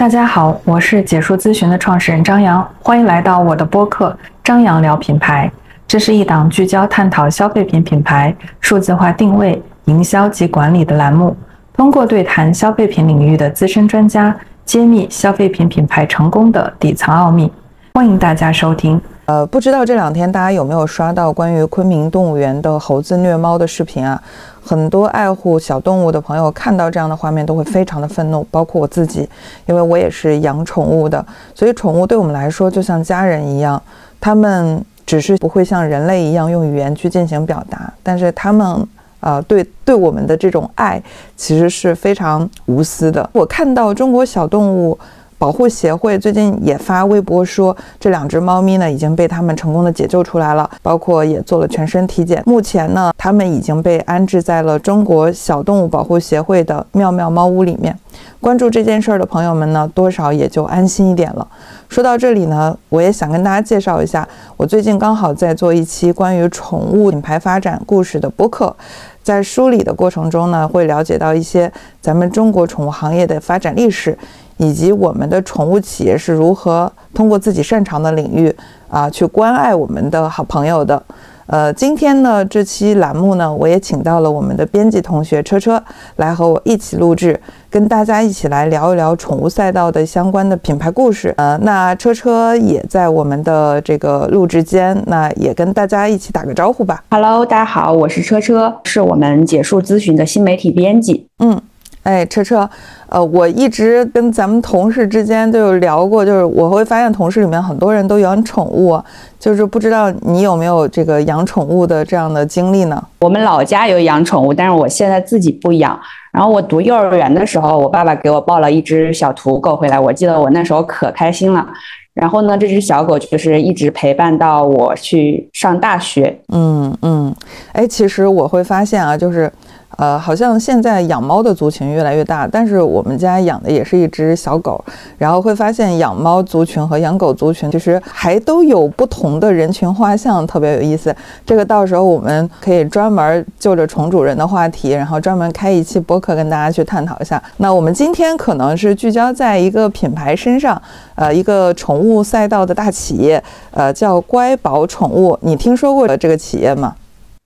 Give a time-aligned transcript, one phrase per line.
[0.00, 4.08] 大家好，我是解说咨询的创始人张扬，欢迎来到我的播客
[4.42, 5.46] 《张扬聊品牌》。
[5.86, 11.36] 这是一档聚焦探讨消费品品牌数字化定位、营销及管理的栏目，
[11.74, 14.34] 通过对谈消费品领域的资深专家，
[14.64, 17.52] 揭秘消费品品牌成功的底层奥秘。
[17.92, 18.98] 欢迎大家收听。
[19.30, 24.20] 呃，不知道这两天大家有没有刷到关于昆明动物园的猴子虐猫的视频啊？
[24.60, 29.28] 很多爱护小动物的朋友看到这样的画面都会非常的愤怒，包括我自己，
[29.66, 31.24] 因为我也是养宠物的，
[31.54, 33.80] 所以宠物对我们来说就像家人一样，
[34.20, 38.84] 他们只是不会像人类一样用语言去进行表达，但是他们
[39.20, 41.00] 呃对对我们的这种爱
[41.36, 43.30] 其实是非常无私的。
[43.32, 44.98] 我看到中国小动物。
[45.40, 52.42] 保护协会最近也发微博说，这两只猫咪呢已经被他们成功的解救出来了，包括也做了全身体检。
[52.44, 57.98] 目前呢，它们已经被安置在了中国小动物保护协会的妙妙猫屋里面。
[58.38, 61.48] 关注这件事儿的朋友们呢，多少也就安心一点了。
[61.88, 68.76] 说到这里呢，我也想跟大家介绍一下，我最近刚好在做一期关于宠物品牌发展故事的播客，
[69.22, 74.18] 在梳理的过程中呢，会了解到一些咱们中国宠物行业的发展历史。
[74.60, 78.54] 以及我们的宠物企业是如何通过自己擅长的领域
[78.90, 81.02] 啊，去关爱我们的好朋友的。
[81.46, 85.82] 呃，今天呢，这期栏目呢，我也请到了我们的编辑同学车车
[86.16, 91.34] 来和我一起录制，跟大家一起来聊一聊宠物赛道的相关的品牌故事。
[91.38, 97.02] 呃，那车车也在我们的这个录制间，那也跟大家一起打个招呼吧。
[97.10, 101.26] Hello，大家好，我是车车，是我们解数咨询的新媒体编辑。
[101.38, 101.58] 嗯。
[102.02, 102.68] 哎，车车，
[103.08, 108.98] 呃，我一直跟咱们同事之间都有聊过，就是我会发现同事里面很多人都养宠物，
[109.38, 113.02] 就是不知道你有没有这个养宠物的这样的经历呢？
[113.20, 115.98] 我们老家有养宠物，但是我现在自己不养。
[116.32, 121.66] 然后我读幼儿园的时候，我爸爸给我抱了一只小土狗回来，我记得我那时候可开心了。
[122.14, 126.40] 然后呢，这只小狗就是一直陪伴到我去上大学。
[126.52, 127.34] 嗯嗯，
[127.72, 129.52] 哎，其实我会发现啊，就是。
[129.96, 134.82] 呃，好像现在养猫的族群越来越大，但是我们家养的也是一只小狗，
[135.18, 141.14] 然后会发现养猫族群和养狗族群其实还都有不同的人群画像，特别有意思。
[141.44, 147.42] 这个到时候我们可以专门就着宠主人的话题，然后专门开一期播客跟大家去探讨一下。
[147.58, 150.80] 那我们今天可能是聚焦在一个品牌身上，
[151.14, 155.38] 呃，一个宠物赛道的大企业，呃，叫乖宝宠物。
[155.42, 156.94] 你听说过这个企业吗？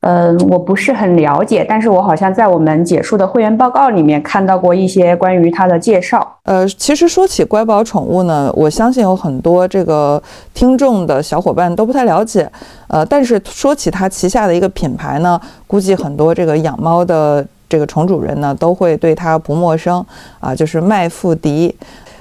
[0.07, 6.37] 嗯，我不是很了解，但是我好像在我们解数的会员报告里面看到过一些关于它的介绍。
[6.43, 10.23] 呃，其实说起乖宝宠物呢，我相信有很多这个
[10.53, 12.47] 听众的小伙伴都不太了解。
[12.89, 20.05] 呃，但是说起它旗下的一个品牌呢，估计很多这个养猫的这个宠主人呢都会对它不陌生
[20.39, 21.75] 啊，就是麦富迪。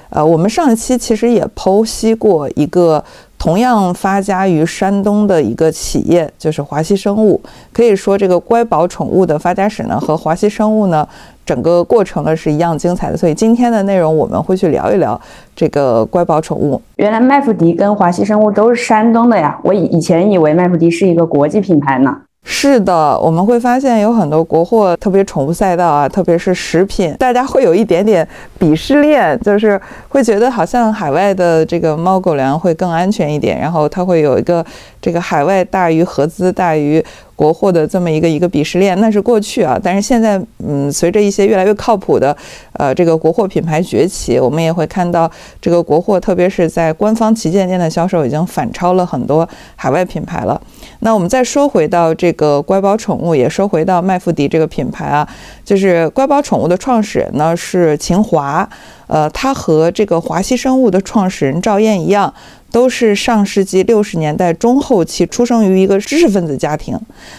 [0.08, 3.04] 呃，我们上一期其实也剖析过一个。
[3.44, 7.38] 同样发家于山东的一个企业，就是华西生物。
[7.74, 11.06] 可以说，这个乖宝宠物的发家史呢，和华西生物呢，
[11.44, 13.16] 整个过程呢是一样精彩的。
[13.18, 15.20] 所以今天的内容，我们会去聊一聊
[15.54, 16.80] 这个乖宝宠物。
[16.96, 22.16] 原来麦富迪跟华西生物都是山东的呀，我以以前以为麦富迪是一个国际品牌呢。
[22.46, 28.26] 是的，我们会发现有很多国货，特别宠物赛道啊，特别是食品，大家会有一点点
[28.60, 34.64] 鄙视链，就是会觉得好像海外的这个猫狗粮会更安全一点，然后它会有一个
[35.04, 37.04] 这个海外大于合资大于。
[37.36, 39.76] 国货的这么一个一个鄙视链，那是过去啊。
[39.82, 42.36] 但是现在，嗯，随着一些越来越靠谱的，
[42.74, 45.28] 呃，这个国货品牌崛起，我们也会看到
[45.60, 50.60] 这个国货，特别是在官方旗舰店的销售已经反超了很多海外品牌了。
[51.00, 55.28] 那我们再说回到这个乖宝宠物，也说回到麦富迪这个品牌啊，
[55.64, 58.68] 就是乖宝宠物的创始人呢是秦华，
[59.06, 62.32] 呃，他和这个华西生物的创始人赵燕一样。
[62.74, 66.98] 都是上世纪六十年代中后期出生于一个知识分子家庭，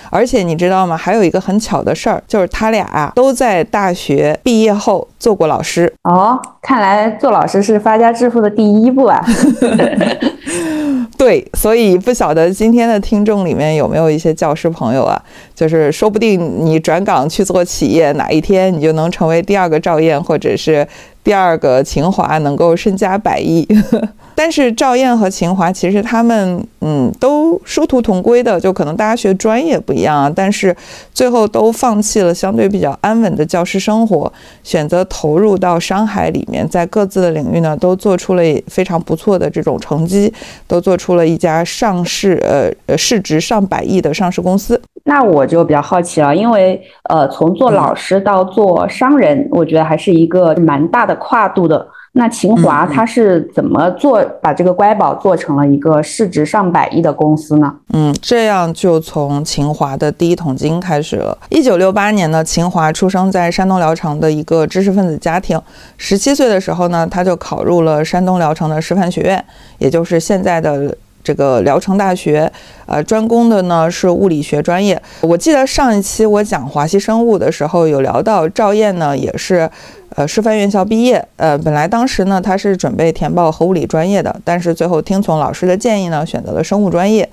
[0.10, 0.96] 而且你知道吗？
[0.96, 5.94] 还有一个很巧的事儿，就是他俩啊都在大学毕业后做过老师。
[6.04, 9.22] 哦，看来做老师是发家致富的第一步啊。
[11.18, 15.22] 对，所以不晓得今天的听众里面有没有一些教师朋友啊？
[15.54, 20.88] 就是说不定你转岗去做企业，哪一天你就能成为第二个赵燕，或者是
[21.26, 23.68] 第二个秦华，能够身家百亿。
[24.38, 30.76] 但是赵燕和秦华其实他们嗯都殊途同归的，就可能大家学专业不一样啊，但是
[31.14, 34.32] 最后都放弃了相对比较安稳的教师生活，
[34.62, 40.32] 选择投入到商海里面，在各自的领域呢都做出了非常不错的这种成绩，
[40.68, 44.80] 都做出了一家上市呃呃市值上百亿的上市公司。
[45.08, 51.88] 那我就比较好奇了，因为呃从做老师到做商人，我觉得还是一个蛮大的跨度的。
[52.18, 57.74] 那秦华它是怎么做把这个乖宝做成了一个市值上百亿的公司呢？
[57.92, 61.38] 嗯，这样就从秦华的第一桶金开始了。
[61.50, 65.62] 一九六八年呢，秦华出生在山东聊城的一个知识分子家庭。
[65.98, 69.44] 十七岁的时候呢，他就考入了山东聊城的师范学院，
[69.80, 70.96] 也就是现在的。
[71.26, 72.52] 这个聊城大学，
[72.86, 75.02] 呃，专攻的呢是物理学专业。
[75.22, 79.68] 我记得上一期我讲华西生物的时候，有聊到赵燕呢，也是，
[80.16, 81.24] 呃，师范院校毕业。
[81.36, 87.30] 呃，本来当时呢，他是准备填报核物理专业的，但是最后听从老师的建议呢，选择了生物专业。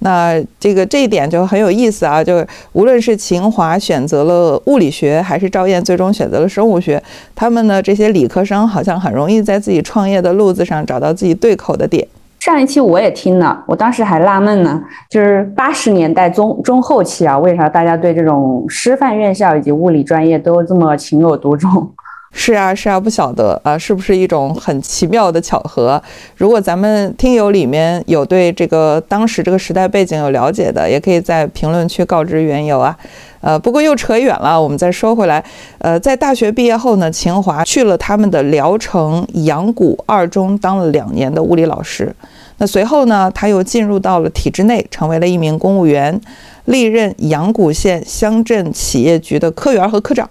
[0.00, 7.02] 那这个这一点就很有意思啊，就无论是秦华选择了物理学，还是赵燕最终选择了生物学，
[7.34, 12.06] 他们呢这些理科生好像很容易在自己创业的路子上找到自己对口的点。
[12.40, 21.90] 上一期我也听了，我当时还纳闷呢，就是八十年代中中后期啊，为啥大家对这种师范院校以及物理专业都这么情有独钟？
[22.38, 26.00] 是啊，是啊，不晓得啊，是不是一种很奇妙的巧合？
[26.36, 32.94] 如果咱们听友里面有对这个当时这个时代背景有了解的，也可以在评论区告知缘由啊。
[33.40, 35.42] 呃，不过又扯远了，我们再说回来。
[35.78, 42.14] 呃，在大学毕业后呢，秦华去了他们的聊城阳谷二中当了两年的物理老师。
[42.58, 46.20] 那随后呢，他又进入到了体制内，成为了一名公务员，
[46.66, 50.28] 历任阳谷县乡镇企业局的科员和科长，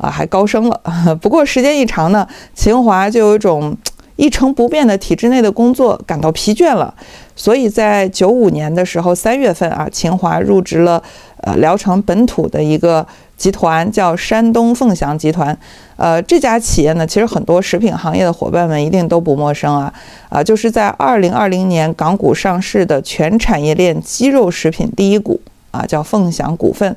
[0.00, 0.80] 啊，还高升了。
[1.20, 3.76] 不过时间一长呢，秦华就有一种
[4.16, 6.92] 一成不变的体制内的工作感到疲倦了，
[7.36, 11.02] 所以在九五年的时候三月份啊，秦华入职了
[11.42, 13.06] 呃聊城本土的一个。
[13.40, 15.56] 集团叫山东凤祥集团，
[15.96, 19.90] 呃，这家企业呢，其实很多食品行业的伙伴们一定都不陌生啊，
[20.28, 26.94] 啊，就是在二零二零年港股上市的全产业链鸡肉食品第一股啊，叫凤祥股份。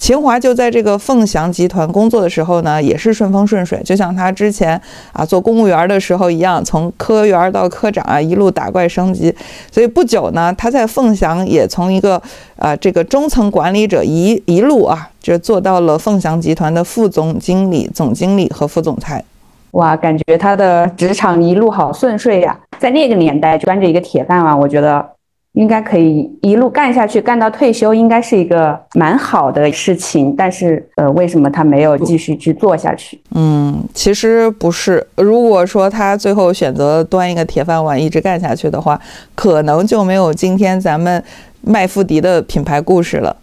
[0.00, 4.80] 秦华就在这个凤翔集团工作的时候呢，也是顺风顺水，就像他之前
[5.12, 9.32] 啊做公务员的时候一样，从科员到科长啊一路打怪升级。
[9.70, 12.20] 所以不久呢，他在凤翔也从一个
[12.56, 19.22] 啊这个中层管理者一一路啊就做到了凤翔集团的副总经理、总经理和副总裁。
[19.72, 22.58] 哇，感觉他的职场一路好顺遂呀！
[22.78, 25.06] 在那个年代端着一个铁饭碗，我觉得。
[25.54, 30.32] 应该可以一路干下去，干到退休，应该是一个蛮好的事情。
[30.36, 33.20] 但是，呃，为什么他没有继续去做下去？
[33.34, 35.04] 嗯，其实不是。
[35.16, 38.98] 如果说他最后选择端一个铁饭碗一直干下去的话，
[39.34, 41.22] 可能就没有今天咱们
[41.62, 43.36] 麦富迪的品牌故事了。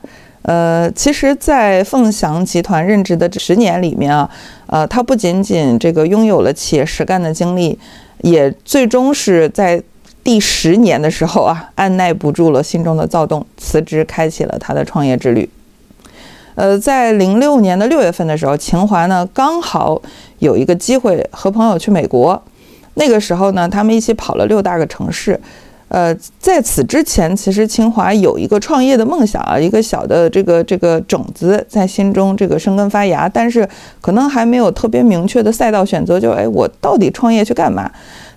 [0.44, 4.30] 呃，其实，在凤翔集团任职的这十年里面啊，
[4.68, 7.78] 呃，他不仅仅这个拥有了企业实干的经历，
[8.22, 9.84] 也最终是在。
[10.28, 15.50] 第十年的时候啊，按耐不住了心中的躁动，辞职，开启了他的创业之旅。
[16.56, 20.02] 呃，在零六年的六月份的时候，秦华呢刚好
[20.40, 22.44] 有一个机会和朋友去美国。
[22.96, 25.40] 那个时候呢，他们一起跑了六大个城市。
[25.88, 33.66] 呃，在此之前，其实清华有一个创业的梦想啊，一个小的这个这个种子在心中这个生根发芽，但是
[34.02, 37.90] 可能还没有特别明确的赛道选择，就哎，我到底创业去干嘛？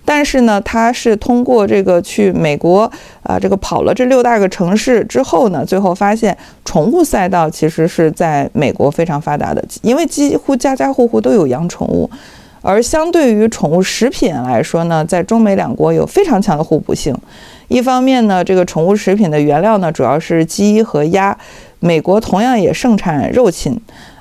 [0.04, 2.90] 但是呢，他是通过这个去美国
[3.22, 12.10] 啊，这个跑了这六大个城市之后呢，最后发现宠物赛道其实是在美国非常发达的，因为几乎家家户户都有养宠物，
[12.60, 17.14] 而相对于宠物食品来说呢，在中美两国有非常强的互补性。
[17.68, 21.36] 一方面呢，这个宠物食品的原料呢主要是鸡和鸭，
[21.78, 23.80] 美国同样也盛产肉禽。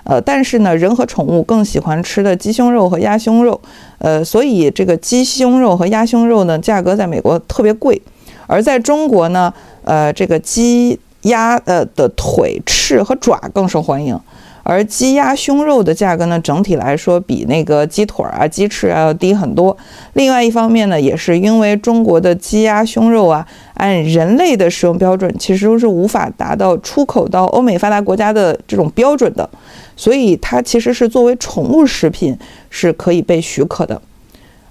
[0.10, 3.62] 呃，但是呢，人和宠物更喜欢吃的鸡胸肉和鸭胸肉，
[4.00, 8.02] 呃，所以这个鸡胸肉和鸭胸肉呢，价格在美国特别贵，
[8.48, 14.20] 而在中国呢，呃，这个鸡鸭呃的腿、翅和爪更受欢迎。
[14.64, 19.76] 而鸡鸭胸肉的价格呢，整体来说比那个鸡腿啊、鸡翅啊要低很多。
[20.14, 29.50] 另外一方面呢，也是因为中国的鸡鸭胸肉啊，按人类的使用标准，其实都是无法达到出口到欧美发达国家的这种标准的，
[29.96, 32.38] 所以它其实是作为宠物食品
[32.70, 34.02] 是可以被许可的。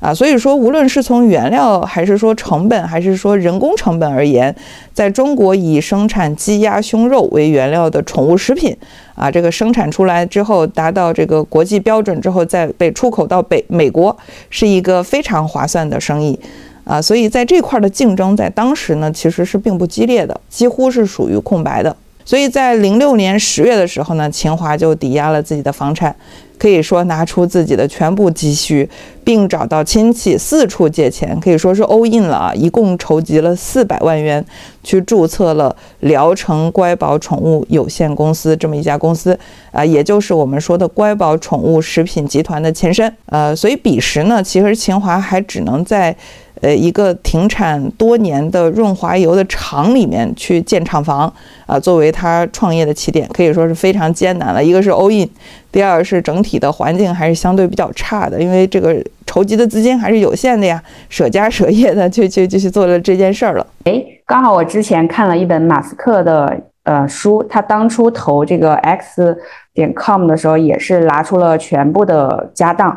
[0.01, 4.55] 啊，所以说，无论是从原料，还是说成本，还是说人工成本而言，
[4.95, 8.77] 在中国以生产鸡鸭胸肉为原料的宠物食品，
[9.17, 14.17] 啊，这个生产出来之后达到这个国际标准之后，再被出口到北美国，
[14.51, 16.39] 是一个非常划算的生意，
[16.85, 21.97] 啊，所以在这块的竞争在当时呢，其实是并不激烈的，几乎是属于空白的。
[22.25, 26.15] 所以在零六年十月的时候呢，秦华就抵押了自己的房产。
[26.59, 28.89] 可以说拿出自己的全部积蓄，
[29.25, 32.53] 并找到亲戚四处借钱，可以说是 all in 了啊！
[32.55, 34.45] 一共筹集了四百万元，
[34.83, 39.39] 去注册了聊城乖宝宠物有限公司这么一家公司
[39.71, 43.11] 啊，也就是我们说的乖宝宠物食品集团的前身。
[43.27, 46.15] 呃，所以彼时呢，其实秦华还只能在。
[46.61, 51.33] 呃，一个停产多年的润滑油的厂里面去建厂房
[51.67, 54.63] 啊，作为他创业的起点，可以说是非常艰难了。
[54.63, 55.29] 一个是 all in，
[55.71, 58.97] 第二是整体的环境还是相对比较差的，因为这个
[59.27, 63.67] 筹集的资金还是有限的呀，舍家舍业的就就就去做了这件事儿了。
[63.85, 69.37] 哎，刚好我之前看了一本马斯克的呃书，他当初投这个 X
[69.75, 72.89] 点 com 的时候，也是拿出了全部的家当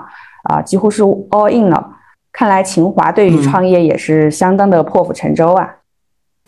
[0.50, 1.98] 啊，几乎是 all in 了。
[2.34, 5.78] 看来秦华对于创业也是相当的破釜沉舟啊！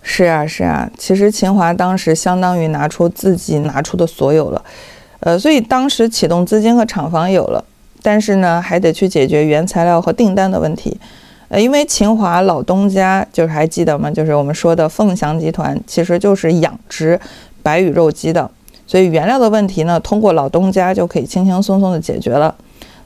[0.01, 4.63] 是啊，是啊，其实秦华当时相当于拿出自己拿出的所有了，
[5.19, 7.63] 呃，所以当时启动资金和厂房有了，
[8.01, 10.97] 但是呢，还得去解决原材料和订单的问题，
[11.47, 14.09] 呃，因为秦华老东家就是还记得吗？
[14.11, 17.19] 就是我们说的凤翔集团，其实就是养殖
[17.61, 18.49] 白羽肉鸡的，
[18.85, 22.53] 所以原料的问题呢，通过老东家就可以轻轻松松的解决了。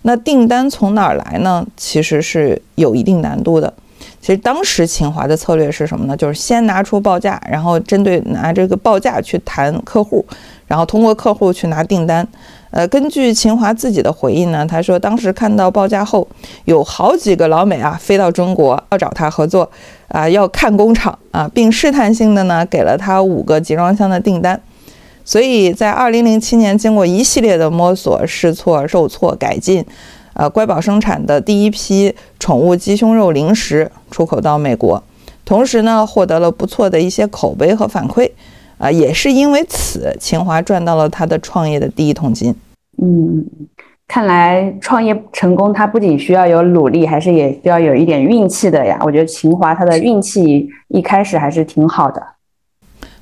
[0.03, 1.65] 那订单从哪儿来呢？
[1.75, 3.73] 其实是有一定难度的。
[4.21, 6.15] 其实当时秦华的策略是什么呢？
[6.15, 10.25] 就是先拿出报价，然后针对拿这个报价去谈客户，
[10.67, 12.27] 然后通过客户去拿订单。
[12.71, 16.27] 呃，根据秦华自己的回忆呢，他说当时看到报价后，
[16.65, 19.69] 有好几个老美啊飞到中国要找他合作
[20.09, 24.59] 啊，要看工厂啊，并试探性的呢给了他五个集装箱的订单。
[25.27, 29.85] 所以在二零零七年，经过一系列的摸索、试错、受挫、改进，
[30.31, 35.03] 呃，乖宝生产的第一批宠物鸡胸肉零食出口到美国，
[35.43, 38.31] 同时呢，获得了不错的一些口碑和反馈，
[38.77, 42.55] 啊，也是因为此，秦华赚到了他的创业的第一桶金。
[43.03, 43.45] 嗯，
[44.07, 48.97] 看来创业成功，它不仅需要有努力，还是也需要有一点运气的呀。
[49.03, 52.25] 我觉得秦华他的运气一开始还是挺好的。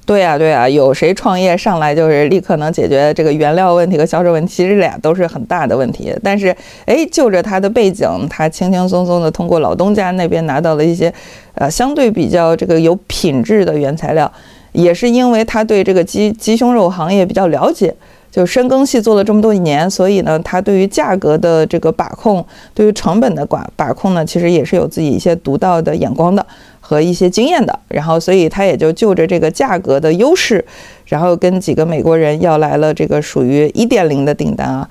[0.06, 4.54] 对呀，对呀，有谁创业上来就是立刻能解决这个原料问题和销售问题？
[4.54, 6.16] 其实俩都是很大的问题。
[6.24, 11.12] 但是，哎，就着他的背景，他轻轻松松的通过老东家那边拿到了一些，
[11.56, 14.32] 呃，相对比较这个有品质的原材料，
[14.74, 17.92] 也是因为他对这个鸡鸡胸肉行业比较了解，
[18.30, 22.46] 就深耕细做了这么多年，所以呢，他对于价格的这个把控，
[22.76, 26.46] 对于成本的管把控呢，其实也是有自己一些独到的眼光的。
[26.88, 30.64] 和一些经验的，然后所以他也就就着这个价格的优势，
[31.08, 34.88] 然后跟几个美国人要来了这个属于一点零的订单啊，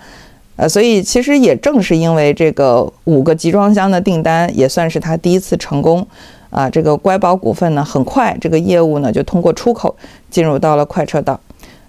[0.56, 6.04] 呃，所以其实也正是因为这个五个集装箱的订单，也算是他第一次成功
[6.50, 6.68] 啊。
[6.68, 9.94] 这个乖宝股份呢，很快这个业务呢就通过出口
[10.28, 11.38] 进入到了快车道。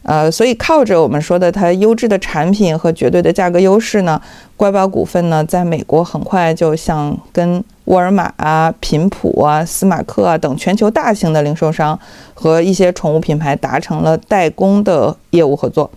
[0.05, 4.21] 呃，所以靠着我们说的它优质的产品和绝对的价格优势呢，
[4.55, 11.99] 乖宝股份呢，在美国很快就像跟沃尔玛啊、频谱啊、斯马克啊等全球大型的零售商
[12.35, 15.89] 和一些宠物品牌达成了代工的业务合作。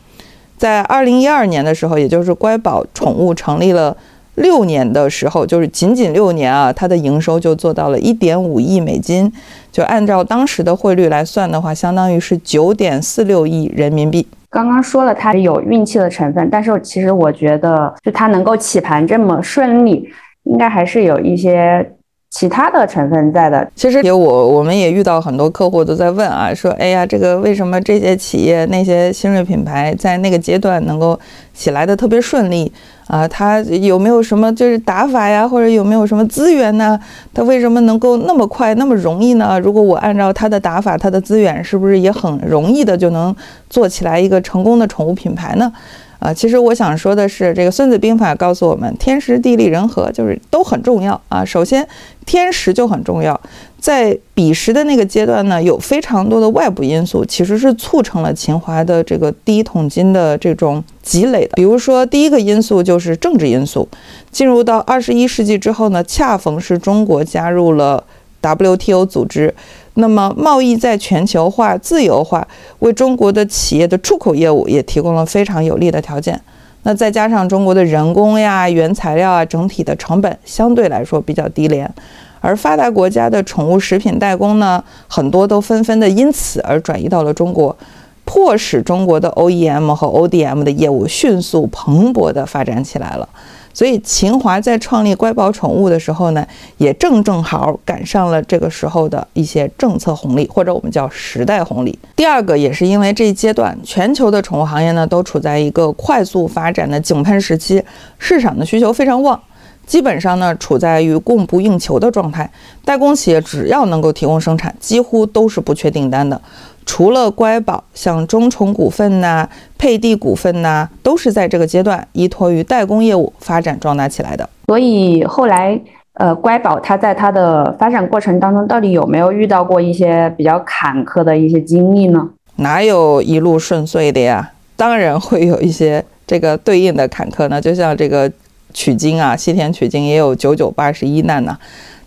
[0.57, 3.97] 在二零一二年的时候，也就是乖宝宠物成立了。
[4.39, 9.31] 六年的时候，就是仅仅六年啊，它的营收就做到了一点五亿美金，
[9.71, 14.27] 就按照当时的汇率来算的话，相当于是九点四六亿人民币。
[14.51, 20.09] 刚刚说了它有运气的成分，但是其实我觉得，就它能够起盘这么顺利，
[20.45, 21.93] 应该还是有一些。
[22.31, 31.19] 其他的成分在的，其实也我我们也遇到很多客户都在问啊，说哎呀，这个为什么这些企业那些新锐品牌在那个阶段能够
[31.55, 32.71] 起来的特别顺利
[33.09, 33.27] 啊？
[33.27, 36.97] 他有没有什么就是打法呀，或者有没有什么资源呢？
[37.35, 39.59] 他为什么能够那么快那么容易呢？
[39.59, 43.35] 如果我按照他的打法，他的资源是不是也很容易的就能
[43.69, 45.73] 做起来一个成功的宠物品牌呢？
[46.21, 51.45] 啊，其实我想说的是，这个《孙子兵法》告诉我们，天时地利人和就是都很重要啊。
[51.45, 51.87] 首先，
[52.27, 53.41] 天时就很重要，
[53.81, 61.53] 在彼时的那个阶段呢，有非常多的外部因素，其实是促成了秦华的这个第一桶金的这种积累的。
[61.55, 63.89] 比如说，第一个因素就是政治因素，
[64.33, 68.03] 进入到二十一世纪之后呢，恰逢是中国加入了
[68.41, 69.55] WTO 组织。
[69.95, 72.47] 那么，贸易在全球化、自由化，
[72.81, 76.41] 为中国的企业的出口业务也提供了非常有利的条件。
[76.85, 81.93] 那再加上中国的人工呀、原材料啊，整体的成本相对来说比较低廉，
[82.41, 87.77] 而发达国家的宠物食品代工呢，很多都纷纷的因此而转移到了中国，
[88.25, 93.29] 迫使中国的 OEM 和 ODM 的业务迅速蓬勃地发展起来了。
[93.75, 96.45] 所以秦华在创立乖宝宠物的时候呢，
[96.79, 101.97] 也正正好赶上了这个时候的一些政策红利，或者我们叫时代红利。
[102.17, 107.81] 第二个也是因为这一阶段全球的宠物行业呢都处在一个快速发展的井喷时期，
[108.19, 109.41] 市场的需求非常旺。
[109.89, 112.49] 基本上呢，处在于供不应求的状态。
[112.85, 116.39] 代工企业只要能够提供生产，几乎都是不缺订单的。
[116.85, 124.47] 除了乖宝，像中重股份呐、佩蒂股份呐，都是在这个阶段依托于代工业务发展壮大起来的。
[124.67, 125.81] 所以后来，
[126.13, 132.29] 呃，乖宝它在它的发展过程当中，到底有没有遇到过一些比较坎坷的一些经历呢？
[132.57, 134.51] 哪有一路顺遂的呀？
[134.77, 138.31] 当然会有一些这个对应的坎坷呢，就像这个。
[138.73, 141.57] 取经啊，西天取经也有九九八十一难呐。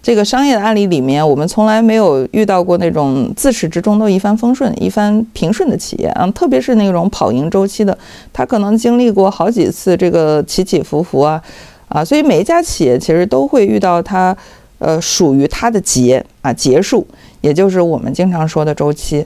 [0.04, 6.26] 这个商业的案例里面，我们从来没有遇到过那种自始至终都一帆风顺、一帆平顺的企业啊。
[6.32, 7.96] 特别是那种跑赢周期的，
[8.34, 11.40] 它可能经历过好几次这个起起伏伏啊
[11.88, 12.04] 啊。
[12.04, 14.36] 所以每一家企业其实都会遇到它
[14.80, 17.06] 呃属于它的结啊结束，
[17.42, 19.24] 也就是我们经常说的周期。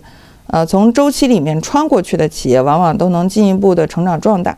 [0.48, 4.56] 呃，从周期里面穿过去的企业，往往都能进一步的成长壮大，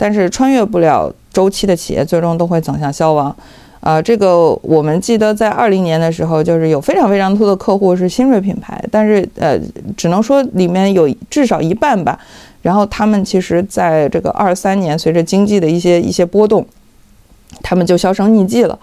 [0.00, 1.12] 但是穿越不了。
[1.32, 3.34] 周期的企业最终都会走向消亡，
[3.78, 9.56] 啊，这个我们记得在二零年的时候，就是有非常非常多的客户是新锐品牌，但是呃，
[9.96, 12.18] 只能说里面有至少一半吧，
[12.62, 16.66] 然后他们其实在这个二三年随着经济的一些一些波动，
[17.62, 18.76] 他们就销声匿迹了。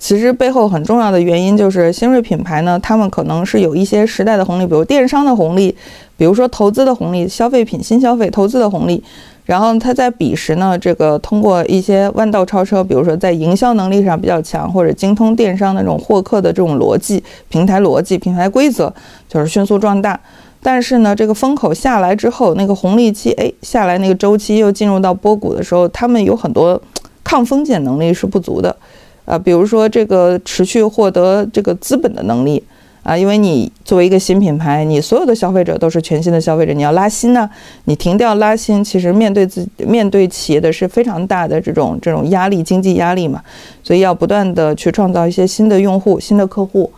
[0.00, 5.72] 其实背后很重要的原因就是新锐品牌呢，他们可能是有一些时代的红利，比如电商的红利，
[6.16, 9.00] 比如说投资的红利，消费品新消费投资的红利。
[9.44, 18.92] 然后他在彼时呢，这个通过一些弯道超车，比如说在营销能力上比较强，或者精通电商那种获客的这种逻辑、平台逻辑、平台规则，
[19.28, 20.18] 就是迅速壮大。
[20.62, 26.80] 但是呢，这个风口下来之后，那个红利期哎下来，那个周期又进入到波谷的时候，他们有很多
[27.24, 28.76] 抗风险能力是不足的，
[29.24, 32.62] 啊，比如说这个持续获得这个资本的能力。
[33.02, 37.50] 啊，因为你作为一个新品牌，你所有的消费者都是全新的消费者，你要拉新呢，
[37.86, 43.42] 你停掉拉新，其实面对自己面对企业的是非常大的这种这种压力，经济压力嘛，
[43.82, 46.88] 所以要不断的去创造一些新的用户、新的客户，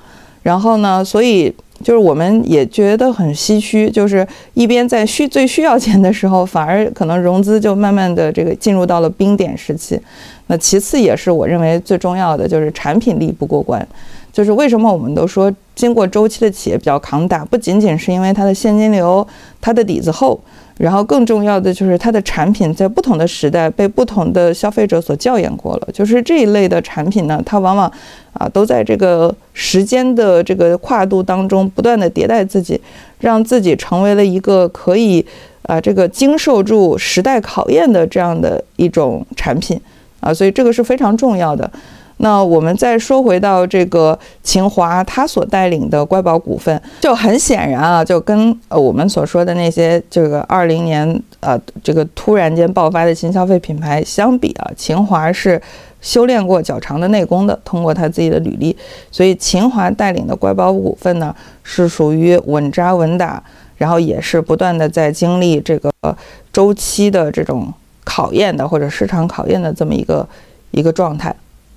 [0.42, 1.50] 然后呢，所以
[1.82, 9.99] 就是我们也觉得很唏嘘，就是一边在需最需要钱的时候，反而可能融资就慢慢的这个进入到了冰点时期，
[10.49, 13.87] 那其次也是我认为最重要的就是产品力不过关。
[14.33, 19.26] 就是为什么我们都说经过周期的企业比较抗打，不仅仅是因为它的现金流、
[19.60, 20.38] 它的底子厚，
[20.78, 25.88] 然后更重要的就是它的产品在不同的时代被不同的消费者所校验过了。
[25.92, 27.90] 就是这一类的产品呢，它往往
[28.32, 32.80] 啊都在这个时间的这个跨度当中不断的迭代自己，
[33.18, 35.24] 让自己成为了一个可以
[35.62, 39.80] 啊这个经受住时代考验的这样的一种产品
[40.20, 41.68] 啊，所以这个是非常重要的。
[42.24, 55.60] 那我们再说回到这个秦华，他所带领的乖宝股份，就很显然啊，就跟呃我们所说的那些这个二零年呃这个突然间爆发的新消费品牌相比啊，秦华是
[56.00, 58.74] 修炼过较长的内功的，通过他自己的履历，
[59.10, 63.42] 所以秦华带领的乖宝股份呢，是属于稳扎稳打，
[63.76, 65.92] 然后也是不断的在经历这个
[66.50, 67.70] 周期的这种
[68.02, 70.26] 考验的或者市场考验的这么一个
[70.70, 71.34] 一个状态。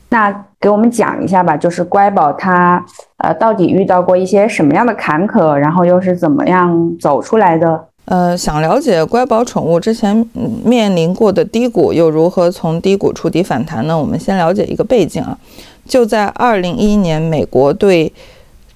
[0.09, 2.83] 那给我们讲一下吧，就是乖宝它
[3.17, 7.85] 呃到底遇到过一些什么样的坎坷，然后又是怎么样走出来的？
[8.05, 10.25] 呃，想了解乖宝宠物之前
[10.63, 13.99] 面临过的低谷，又如何从低谷触底反弹呢？
[13.99, 15.37] 我们先了解一个背景啊，
[15.85, 18.13] 就在二零一一年，美国对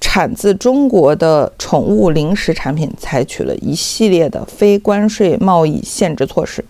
[0.01, 6.65] 产自中国的宠物零食产品采取了一系列的非关税贸易限制措施。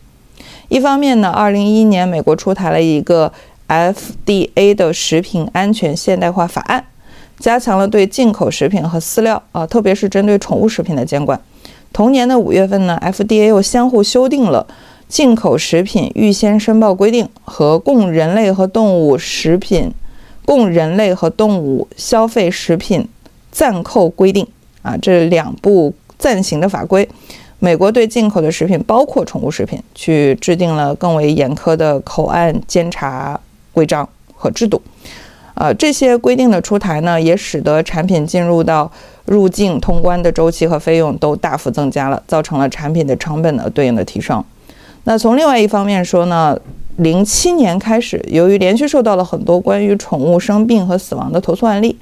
[0.70, 3.32] 一方面呢，二零一一年美国出台了一个。
[3.72, 6.84] FDA 的食品安全现代化法案，
[7.40, 11.40] 加强了对进口食品和饲料啊，特别是针对宠物食品的监管。
[11.94, 14.68] 同年的五月份呢，FDA 又相互修订了
[15.08, 19.94] 进口食品预先申报规定和供人类和动物食品、
[20.46, 23.08] 供人类和动物消费食品
[23.52, 24.46] 暂扣规定
[24.82, 27.08] 啊，这两部暂行的法规。
[27.60, 33.40] 美国对进口的食品，包括宠物食品，去制定了更为严苛的口岸监察。
[33.74, 34.82] 规章和制度，
[35.54, 38.92] 呃，这些规定的出台呢，也使得产品进入到
[39.26, 44.44] 入境通关的周期和费用都大幅增加了，造成了产品的成本的对应的提升。
[45.04, 46.60] 那从另外一方面说呢，
[46.98, 51.98] 零七年开始，由于连续受到了很多关于宠物生病和死亡的投诉案例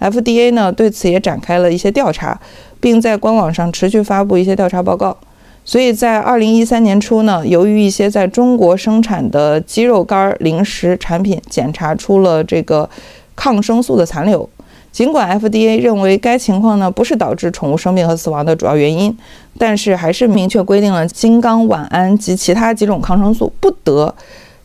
[0.00, 2.40] ，FDA 呢对此也展开了一些调查，
[2.80, 5.16] 并在官网上持续发布一些调查报告。
[5.64, 12.88] 所以在二零一三年初呢，由于一些在中国生产的鸡肉干零食产品检查出了这个
[13.36, 14.48] 抗生素的残留，
[14.90, 19.16] 尽管 FDA 认为该情况呢不是导致宠物生病和死亡的主要原因，
[19.58, 24.12] 但是还是明确规定了金刚烷胺及其他几种抗生素不得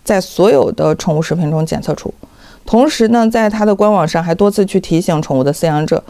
[0.03, 2.11] 在所有的宠物食品中检测出。
[2.65, 6.03] 同时呢，在它的官网上还多次去提醒宠物的饲养者。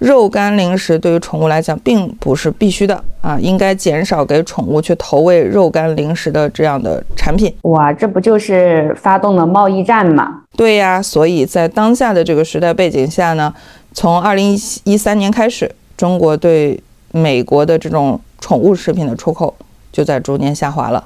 [0.00, 7.54] 肉干零食对于宠物来讲并不是必须的啊，应该减少给宠物去投喂肉干零食的这样的产品。
[7.62, 10.40] 哇，这不就是发动了贸易战吗？
[10.56, 13.52] 对呀，所以在当下的这个时代背景下呢，
[13.92, 16.82] 从二零一三年开始，中国对
[17.12, 19.54] 美国的这种宠物食品的出口
[19.92, 21.04] 就在逐年下滑了。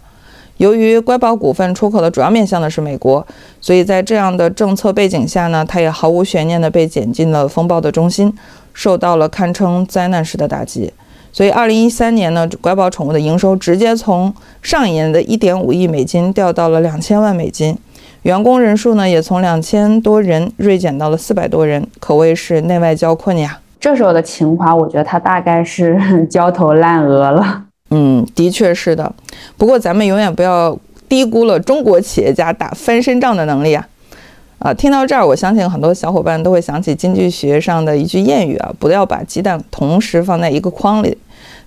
[0.59, 3.27] 由于乖宝股份出口的主要面向的是美国，
[3.61, 8.33] 所以在这样的政策背景下呢，它也毫无悬念地被卷进了风暴的中心。
[8.75, 10.93] 受到了堪称灾难式的打击，
[11.33, 17.79] 所以二零一三年呢，乖宝宠物的营收直接从上一年的一点五亿美金掉到了两千万美金，
[18.23, 23.61] 员工人数呢也从两千多人锐减到了四百多人，可谓是内外交困呀。
[23.81, 27.63] 这时候的情华，我觉得他大概是焦头烂额了。
[27.91, 29.13] 嗯，的确是的。
[29.57, 30.77] 不过咱们永远不要
[31.09, 33.87] 低估了中国企业家打翻身仗的能力啊。
[34.65, 41.15] 啊，听到这儿，我相信很多小伙伴都会想起经济学上的一句谚语啊，不要把鸡蛋同时放在一个筐里。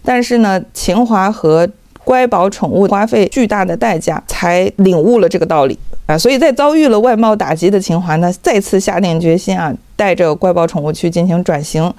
[0.03, 1.69] 但是呢，秦华和
[2.03, 11.93] 乖宝宠物花费巨大的代价才领悟了这个道理啊，所以在遭遇了外贸打击的秦华呢，再次下定决心啊，带着乖宝宠物去进行转型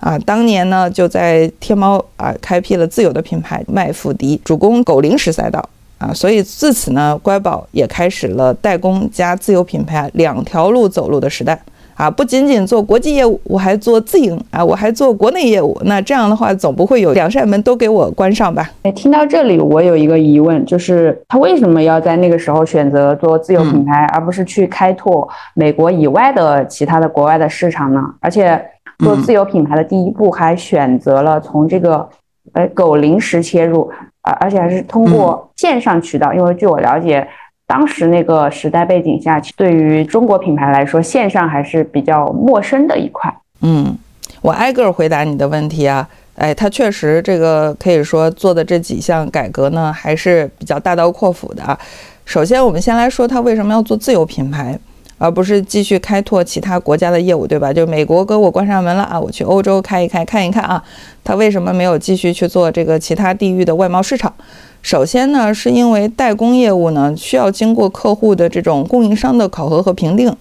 [0.00, 0.18] 啊。
[0.18, 5.68] 当年呢，就在天猫啊开辟了自有的品牌麦富迪，主攻狗零食赛道。
[6.00, 11.60] 啊，所以自此呢，乖宝也开始了代工加自有品牌两条路走路的时代
[11.94, 12.10] 啊！
[12.10, 15.78] 不仅仅做国际业务，我还做自营啊，我还做国内业务。
[15.84, 18.70] 那这样的话，总不会有两扇门都给我关上吧？
[18.82, 28.00] 哎，听到这里，我有一个疑问，就是他为什么要在那个时候选择做自有品牌，而不是去开拓美国以外的其他的国外的市场呢？
[28.20, 28.58] 而且
[29.00, 32.08] 做自有品牌的第一步，还选择了从这个
[32.54, 33.90] 呃狗零食切入。
[34.22, 37.26] 而而且还是通过线上渠道，因为据我了解，
[37.66, 43.34] 当时那个时代背景下，对于中国品牌来说，线上还是比较陌生的一块。
[43.62, 43.96] 嗯，
[44.42, 51.78] 我挨个回答你的问题啊，哎，他确实这个可以说做的这几项改革呢，还是比较大刀阔斧的啊。
[52.24, 54.78] 首先，我们先来说他为什么要做自有品牌。
[55.20, 57.70] 而不是继续开拓其他国家的业务，对吧？
[57.70, 60.82] 就美国给我关上门了啊，我去欧洲开一开，看一看啊，
[61.22, 64.32] 他为什么没有继续去做这个其他地域的外贸市场？
[64.80, 70.34] 首先呢，是因为代工业务呢需要经过客户的这种供应商的考核和评定，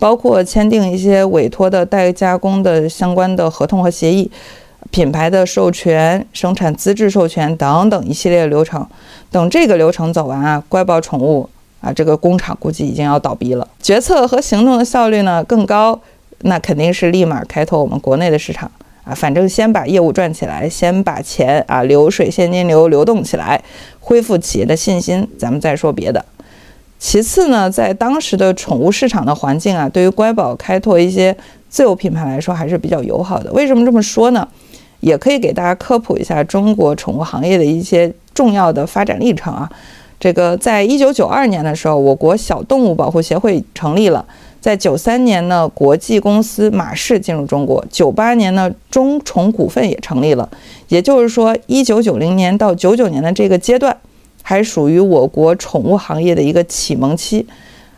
[0.00, 4.28] 包括签订一些委托的代加工的相关的合同和协议，
[4.90, 8.84] 品牌的授权、生产资质授权等等一系列流程。
[9.30, 11.48] 等这个流程走完啊，乖宝宠物。
[11.84, 13.68] 啊，这个工厂估计已经要倒闭了。
[13.82, 16.00] 决策和行动的效率呢更高，
[16.40, 18.70] 那肯定是立马开拓我们国内的市场
[19.04, 19.14] 啊。
[19.14, 23.62] 反正先把业务赚起来，先把钱啊流水现金流流动起来，
[24.00, 26.24] 恢复企业的信心，咱们再说别的。
[26.98, 31.36] 其次呢，在当时的宠物市场的环境啊，对于乖宝开拓一些
[31.68, 33.52] 自有品牌来说还是比较友好的。
[33.52, 34.48] 为什么这么说呢？
[35.00, 39.70] 也可以给大家科普一下中国宠物行业的一些重要的发展历程啊。
[40.20, 44.24] 这个在一九九二年的时候，我国小动物保护协会成立了。
[44.60, 47.84] 在九三年呢，国际公司马氏进入中国。
[47.90, 50.48] 九八年呢，中宠股份也成立了。
[50.88, 53.94] 也就是说，一九九零年到九九年的这个阶段，
[54.40, 57.46] 还属于我国宠物行业的一个启蒙期。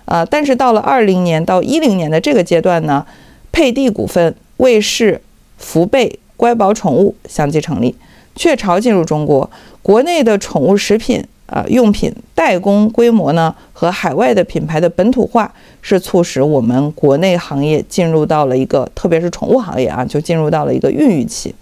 [0.06, 3.06] 啊，但是到了二零年到一零年的这个阶段呢，
[3.52, 5.20] 佩蒂股份、卫士、
[5.58, 7.94] 福贝、乖宝宠物相继成立，
[8.34, 9.48] 雀巢进入中国，
[9.82, 11.24] 国内的宠物食品。
[11.46, 21.54] 啊，用品代工规模呢和海外的品牌的本土化是促使我们国内行业进入到了一个，特别是宠物行业啊，就进入到了一个孕育期。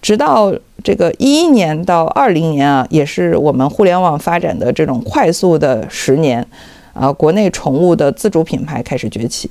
[0.00, 0.54] 直到
[0.84, 6.46] 这个一一年到二零年啊，也是我们互联网发展的这种快速的十年
[6.92, 9.50] 啊，国内宠物的自主品牌开始崛起。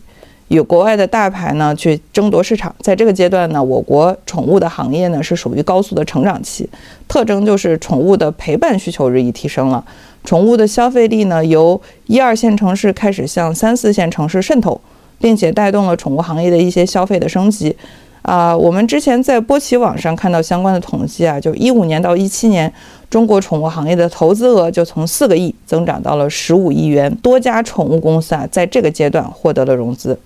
[0.49, 6.69] 与国外的大牌呢去争夺市场，在这个阶段呢，我国宠物的行业呢是属于高速的成长期，
[7.07, 9.83] 特征就是宠物的陪伴需求日益提升了，
[10.23, 14.79] 宠物的消费力呢由一二线城市开始向三四线城市渗透，
[15.19, 17.75] 并且带动了宠物行业的一些消费的升级。
[18.21, 22.71] 啊，我们之前在波奇网上看到相关的统计啊，就一五年到一七年，
[23.09, 30.17] 中国宠物行业的投资额就从四个亿增长到了十五亿元，多家宠物公司啊在这个阶段获得了融资。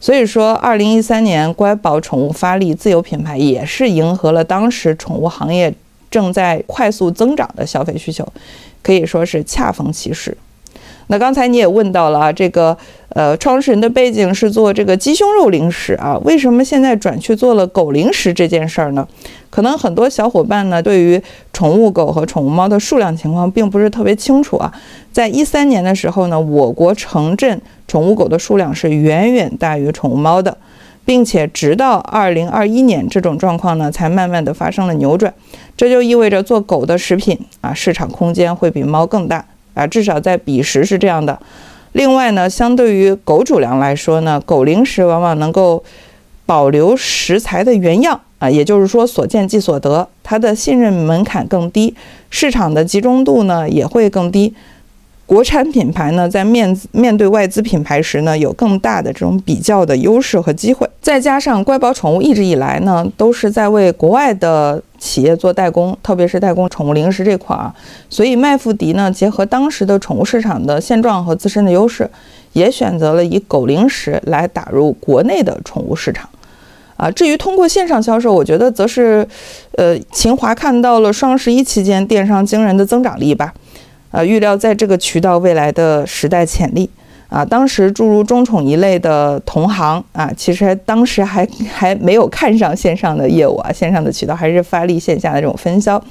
[0.00, 5.72] 所以说，二零一三年乖宝宠物发力自有品牌，也是迎合了当时宠物行业
[6.10, 8.26] 正在快速增长的消费需求，
[8.82, 10.34] 可以说是恰逢其时。
[11.08, 12.76] 那刚才你也问到了啊，这个
[13.08, 19.06] 呃，创始人的背景是做这个鸡胸肉零食啊，为什么现在转去做了狗零食这件事儿呢？
[19.50, 21.20] 可能很多小伙伴呢，对于
[21.52, 24.72] 宠物狗和宠物猫的数量情况并不是特别清楚啊。
[25.12, 27.60] 在一三年的时候呢，我国城镇
[27.90, 30.56] 宠物狗的数量是远远大于宠物猫的，
[31.04, 35.34] 并且直到二零二一年，这种状况呢才慢慢的发生了扭转。
[35.76, 39.44] 这就意味着做狗的食品啊，市场空间会比猫更大。
[39.74, 41.36] 啊，至少在彼时是这样的。
[41.94, 45.82] 另外呢，相对于狗主粮来说呢，狗零食往往能够
[46.46, 51.92] 保留食材的原样啊，也就是说所见即所得，它的信任门槛更低，
[52.30, 54.54] 市场的集中度呢也会更低。
[55.30, 60.84] 国产品牌呢，在面面对外资品牌时呢，有更大的这种比较的优势和机会。
[61.00, 67.72] 再加上乖宝宠物一直以来呢，都是在为国外的企业做代工，特别是代工宠物零食这块啊，
[68.08, 72.10] 所以麦富迪呢，结合当时的宠物市场的现状和自身的优势，
[72.54, 76.28] 也选择了以狗零食来打入国内的宠物市场。
[76.96, 79.24] 啊，至于通过线上销售，我觉得则是，
[79.76, 83.54] 呃，秦华看到了双十一期间电商惊人的增长力吧。
[84.10, 86.90] 呃，预料在这个渠道未来的时代潜力
[87.28, 96.02] 啊，当时诸如中宠一类的同行啊，其实当时还还没有看上线上的业务啊，线上的渠道还是发力线下的这种分销，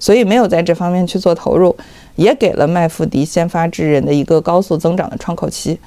[0.00, 1.74] 所以没有在这方面去做投入，
[2.16, 5.78] 也给了麦富迪先发制人的一个高速增长的窗口期。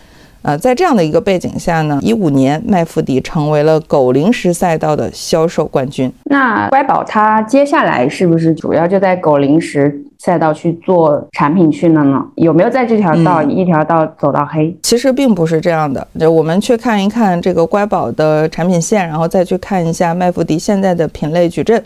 [0.41, 6.09] 呃，在这样的一个背景下呢，一五年麦富迪成为了狗零食赛道的销售冠军。
[6.23, 12.23] 那乖宝它接下来是不是主要就在狗零食赛道去做产品去了呢？
[12.35, 14.75] 有没有在这条道一条道走到黑？
[14.83, 16.05] 其实并不是这样的。
[16.19, 21.81] 就我们去看一看这个乖宝的产品线，然后再去看一下麦富迪现在的品类矩阵。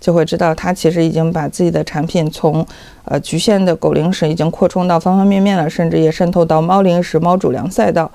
[0.00, 2.64] 就会知道，它其实已经把自己的产品从，
[3.04, 8.08] 呃，局限的狗零食已经扩充到方方面面了，甚至也渗透到猫零食、猫主粮赛道，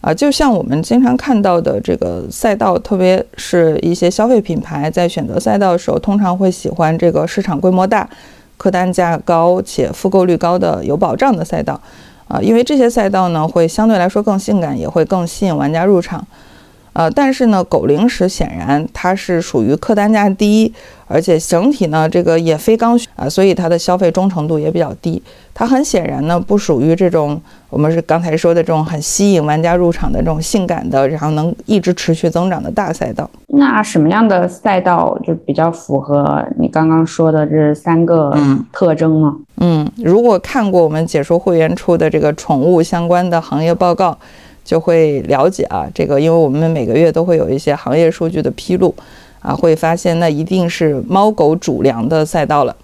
[0.00, 8.08] 啊，就像我们经常看到的这个赛道，特别是一些消费品牌在选择赛道的时候，通常会喜欢这个市场规模大、
[8.56, 11.80] 客单价高且复购率高的有保障的赛道，
[12.28, 16.26] 啊，因为这些赛道呢会相对来说更性感，也会更吸引玩家入场。
[16.94, 20.72] 呃，但是呢，狗零食显然它是属于客单价低，
[21.08, 25.20] 而且整体呢这个也非刚需啊，所以它的消费忠诚度也比较低。
[25.52, 33.28] 它很显然呢不属于这种我们是刚才说的这种很吸引玩家入场的这种性感的，然后能一直持续增长的大赛道。
[33.48, 38.32] 那什么样的赛道就比较符合你刚刚说的这三个
[38.72, 39.34] 特征呢？
[39.56, 44.16] 嗯，如果看过我们解说会员出的这个宠物相关的行业报告。
[44.64, 48.94] 就会了解啊，这个因为我们每个月都会有一些行业数据的披露，
[49.40, 52.74] 啊，会发现那一定是猫狗主粮的赛道了。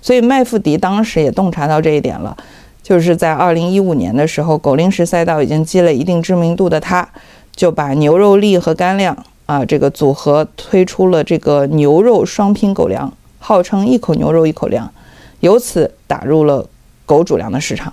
[0.00, 2.36] 所以麦富迪当时也洞察到这一点了，
[2.82, 7.06] 就是在二零一五年的时候，狗零食赛道已经积累一定知名度的它，
[7.54, 14.90] 就把牛肉粒和干粮啊这个组合推出了这个牛肉双拼狗粮，号称一口牛肉一口粮，
[15.40, 16.66] 由此打入了
[17.04, 17.92] 狗主粮的市场。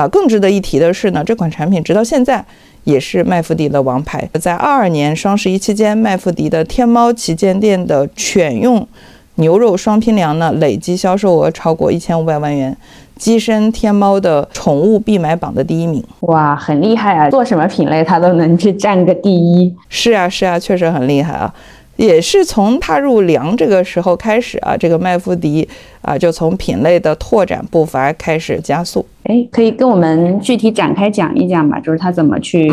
[0.00, 2.42] 啊，更值得一提的是呢，这款产品直到现在
[2.84, 4.26] 也是麦富迪的王牌。
[4.40, 8.86] 在二二年双十一期间，麦富迪的天猫旗舰店的犬用
[9.34, 12.74] 牛肉双拼粮呢，累计销售额超过一千五百万元，
[13.18, 16.02] 跻身天猫的宠物必买榜的第一名。
[16.20, 17.28] 哇，很厉害啊！
[17.28, 19.74] 做什么品类它都能去占个第一。
[19.90, 21.52] 是啊，是啊，确实很厉害啊。
[22.00, 25.68] 也是从踏入粮这个时候开始啊，这个麦富迪
[26.00, 29.04] 啊，就从品类的拓展步伐开始加速。
[29.24, 32.72] 哎，可以跟我们具体展开讲一讲吧，就是它怎么去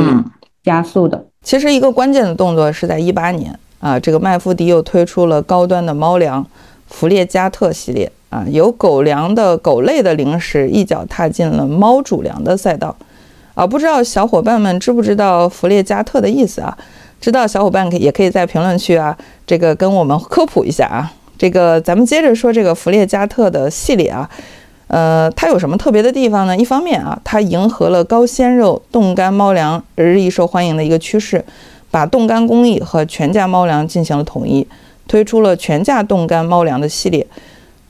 [0.64, 1.26] 加速的。
[1.44, 6.46] 其实一个关键的动作是在一八年啊，这个麦富迪又推出了高端的猫粮
[6.88, 12.96] 弗列加特系列啊，由狗粮的狗类的零食一脚踏进了猫主粮的赛道
[13.56, 13.68] 啊。
[13.68, 16.78] 不知道小伙伴们知不知道弗列加特的意思啊？
[17.20, 21.12] 知道小伙伴可也可以在评论区啊，这个跟我们科普一下啊。
[21.38, 24.28] 这个咱们接着说这个弗列加特的系列啊，
[24.88, 26.58] 呃，它有什么特别的地方呢？
[26.58, 31.46] 一方面啊，它迎合了高鲜肉冻干猫粮日益受欢迎的一个趋势，
[31.92, 34.66] 把冻干工艺和全价猫粮进行了统一，
[35.08, 37.26] 推出了全价冻干猫粮的系列。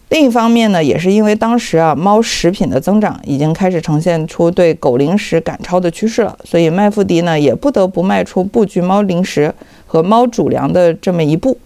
[0.09, 9.53] 另一方面呢，也是因为当时啊，猫食品的增长已经开始呈现出对狗零食赶超的趋势了，所以麦富迪呢也不得不迈出布局猫零食
[9.85, 11.57] 和猫主粮的这么一步。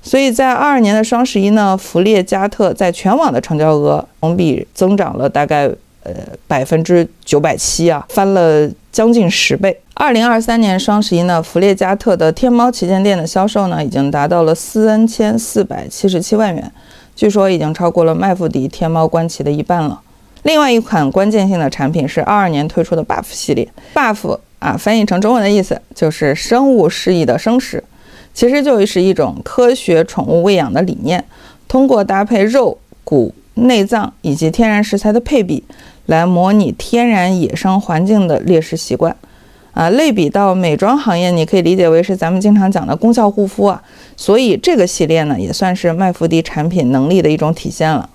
[0.00, 5.68] 所以在二二年的双十一呢，弗列加特在全网的成交额同比增长了大概
[6.04, 6.14] 呃
[6.46, 9.76] 百分之九百七啊，翻了将近十倍。
[9.94, 16.72] 二零二三年双十一呢，弗列加特的天猫旗舰店的销售呢，已经达到了三千四百七十七万元，
[17.18, 20.00] 据说已经超过了麦富迪天猫官旗的一半了。
[20.44, 27.82] 另外一款关键性的产品是二二年推出的 Buff 系列，Buff 啊，翻译成中文的意思就是生物适宜的生食，
[28.32, 31.24] 其实就是一种科学宠物喂养的理念，
[31.66, 33.34] 通过搭配肉骨。
[33.60, 35.64] 内脏以及天然食材的配比，
[36.06, 39.16] 来模拟天然野生环境的猎食习惯，
[39.78, 43.80] 啊，类比到美妆行业，你可以理解为是咱们经常讲的功效护肤啊。
[44.16, 48.10] 所以这个系列呢，也算是麦麸迪产品能力的一种体现了。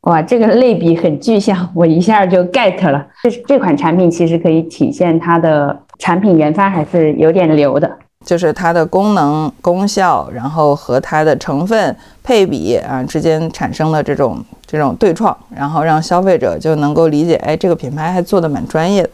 [0.00, 3.06] 哇，这个类比很具象，我一下就 get 了。
[3.22, 7.88] 这这款产品其实可以体现它的产品研发还是有点牛的。
[8.26, 19.10] 就是它的功能功效，然后和它的成分配比啊之间产生了这种这种对撞，然后让消费者就能够理解，哎，这个品牌还做的蛮专业的。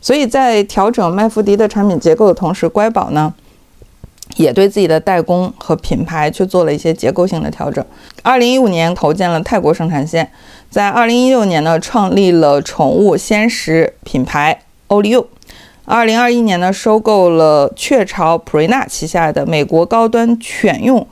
[0.00, 3.32] 所以在调整麦麸迪的产品结构的同时，乖宝呢
[4.36, 7.84] 也对自己的代工和品牌去做了一些结构性的调整。
[8.22, 10.30] 二零一五年投建了泰国生产线，
[10.70, 15.26] 在二零一六年呢创立了宠物鲜食品牌欧利 o
[15.84, 21.06] 二零二一年呢，收购了雀巢普瑞纳旗下的美国高端犬用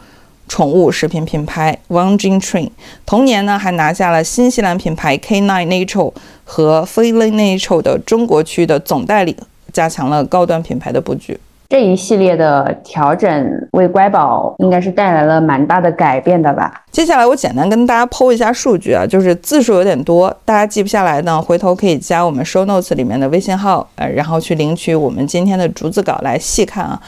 [0.48, 2.70] 宠物食品品牌 WANGING Train。
[3.04, 6.12] 同年呢，还拿下了新西兰品牌 K9 Natural
[6.44, 9.37] 和 Feeling Natural 的中国区的总代理，
[9.72, 11.38] 加强了高端品牌的布局。
[11.68, 16.72] 这一系列的调整为乖宝应该是带来了蛮大的改变的吧？
[16.92, 27.02] 接下来我简单跟大家剖一下数据啊，就是字数有点多，大家记不下来呢，回头可以加我们 show notes 里面的微信号，呃，然后去领取我们今天的逐字稿来细看啊。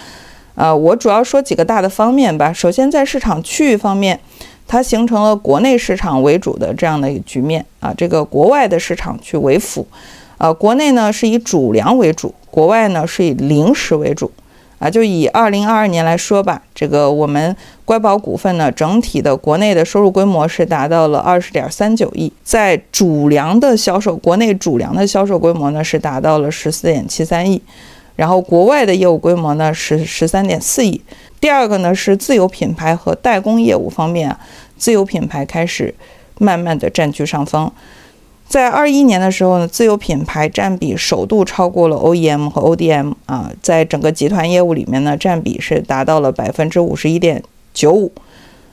[0.59, 2.53] 呃，我主要说几个大的方面吧。
[2.53, 4.19] 首先在市场区域方面，
[4.67, 9.87] 它形成了国内市场为主的这样的一个局面啊，这个国外的市场去为辅。
[10.39, 14.33] 呃，国内呢是以主粮为主，国外呢是以零食为主。
[14.81, 27.61] 啊，就以二零二二年来说吧，这个我们乖宝股份呢，整体的国内的收入规模是达到了二十点三九亿，在主粮的销售，国内主粮的销售规模呢是达到了十四点七三亿，
[28.19, 31.01] 然后国外的业务规模呢是十三点四亿。
[31.41, 34.41] 第二个呢是自有品牌和代工业务方面啊，
[34.77, 35.95] 自有品牌开始
[36.39, 37.71] 慢慢的占据上风。
[38.49, 47.41] 在二一年的时候呢，自有品牌占比首度超过了 OEM 和 ODM 啊，在整个集团业务里面呢，占比是达到了百分之五十一点
[47.73, 48.11] 九五，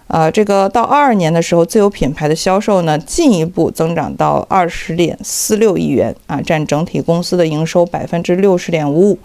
[0.08, 9.20] 啊，这个到二二年的时候，自有品牌的销售呢进一步增长到二十点四六亿元啊，占整体公司的营收百分之六十点五五。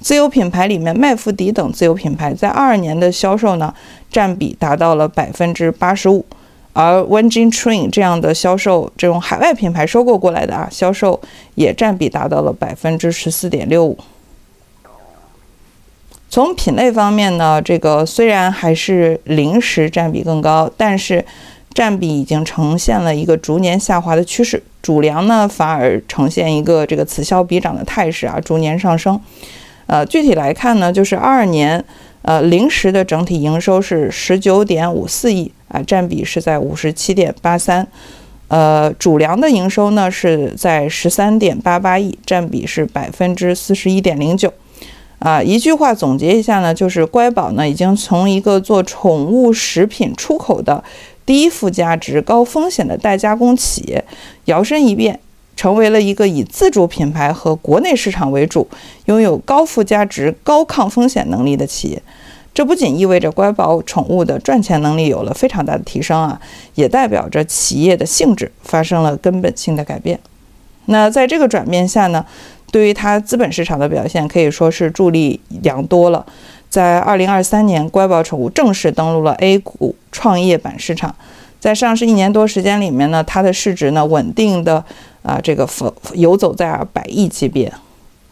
[0.00, 3.74] 自有品牌里面，麦麸迪等自有品牌在二二年的销售呢，
[4.10, 6.24] 占比达到了百分之八十五。
[6.72, 11.20] 而 One Gene Train 这样的销售，这种海外品牌收购过来的啊，销售
[11.54, 13.98] 也占比达到了百分之十四点六五。
[16.30, 21.24] 从品类方面呢，这个虽然还是零食占比更高，但是
[21.74, 24.62] 占比已经呈现了一个逐年下滑的趋势。
[24.80, 29.20] 主粮呢，反而呈现一个这个此消彼长的态势啊，逐年上升。
[29.86, 31.84] 呃，具体来看呢，就是二二年。
[32.22, 37.84] 呃，零食的整体营收是十九点五四亿啊，占比是在五十七点八三。
[38.48, 44.52] 呃，主粮的营收呢是在十三点八八亿，占比是百分之四十一点零九。
[45.20, 50.82] 啊，一句话总结一下呢，就是乖宝呢已经从一个做宠物食品出口的
[51.24, 54.04] 低附加值、高风险的代加工企业，
[54.46, 55.20] 摇身一变。
[55.56, 58.66] 成为了一个以自主品牌和国内市场为主，
[59.04, 62.02] 拥有高附加值、高抗风险能力的企业。
[62.54, 66.40] 这不仅意味着乖宝宠物的赚钱能力有了非常大的提升啊，
[66.76, 70.18] 也代表着企业的性质发生了根本性的改变。
[70.86, 72.24] 那在这个转变下呢，
[72.70, 76.24] 对于它资本市场的表现可以说是助力良多了。
[76.68, 81.14] 在二零二三年，乖宝宠物正式登陆了 A 股创业板市场，
[81.58, 84.84] 在上市一年多时间里面呢，它的市值呢稳定的。
[85.22, 87.70] 啊，这个游游走在百亿级别，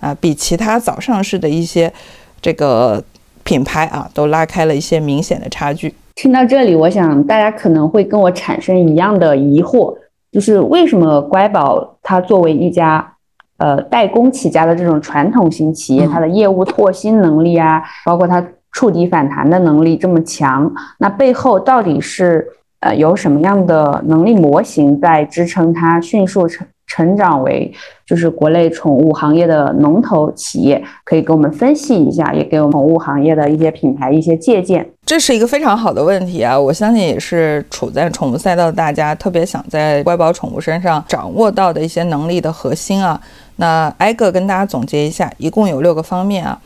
[0.01, 1.93] 啊，比其他早上市的一些
[2.41, 3.05] 这个
[3.45, 5.95] 品牌啊，都拉开了一些明显的差距。
[6.15, 9.95] 听到这里，我想大家可能会跟我产生一样的疑惑，
[10.33, 13.17] 就是为什么乖宝它作为一家
[13.59, 22.47] 呃代工起家的这种传统型企业，它的业务拓新能力啊，包括它触底反弹的能力这么强，那背后到底是
[22.81, 26.67] 呃有什么样的能力模型在支撑它迅速成？
[26.91, 27.71] 成长为
[28.07, 34.89] 就是国内宠物行业的龙头企业，可以给我们分析一下，也给我们宠物行业的一些品牌一些借鉴。
[35.05, 36.59] 这是一个非常好的问题啊！
[36.59, 43.21] 我相信也是处在宠物赛道的大家特别想在乖宝宠物身上掌握到的一些能力的核心啊。
[43.59, 46.61] 那挨个跟大家总结一下，一共有六个方面啊。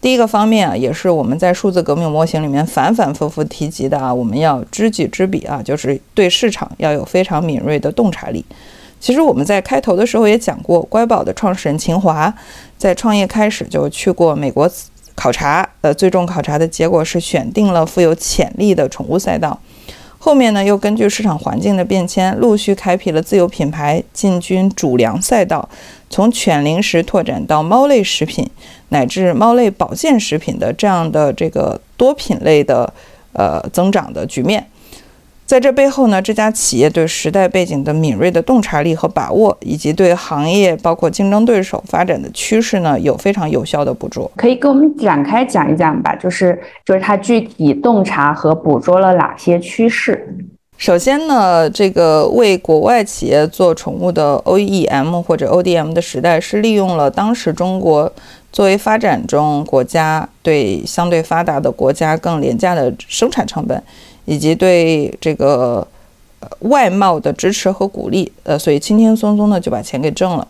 [0.00, 8.44] 第一个方面啊，也是我们在数字革命模型里面反反复复提及的啊，我们要知己知彼啊，就是对市场要有非常敏锐的洞察力。
[9.00, 12.32] 其实我们在开头的时候也讲过，乖宝的创始人秦华
[12.76, 14.70] 在创业开始就去过美国
[15.16, 19.58] 考察，呃，最终考察的结果是选定了富有潜力的宠物赛道。
[20.20, 25.66] 后面呢，又根据市场环境的变迁，陆续开辟了自有品牌进军主粮赛道，
[26.10, 28.46] 从犬零食拓展到猫类食品，
[28.88, 32.92] 乃至猫类保健食品的这样的这个多品类的
[33.32, 34.66] 呃增长的局面。
[35.48, 44.30] 在这背后呢，这家企业对时代背景的敏锐的洞察力和把握，以及对行业包括竞争对手发展的趋势呢，有非常有效的捕捉。
[44.36, 50.36] 可以给我们展开讲一讲吧，就是就是它具体洞察和捕捉了哪些趋势？
[50.76, 58.12] 首先呢，这个为国外企业做宠物的 OEM 或者 ODM 的时代，是利用了当时中国
[58.52, 63.82] 作为发展中国家对相对发达的国家更廉价的生产成本。
[64.28, 65.88] 以及对这个
[66.40, 70.46] 呃外贸的支持和鼓励，呃，所以轻轻松松的就把钱给挣了。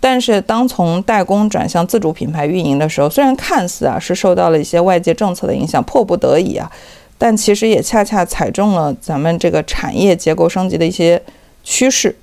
[0.00, 6.72] 但是当从代工转向自主品牌运营的时候，虽然看似啊是受到了一些外界政策的影响，迫不得已啊，
[7.18, 11.22] 但其实也恰恰踩中了咱们这个产业结构升级的一些
[11.62, 12.16] 趋势，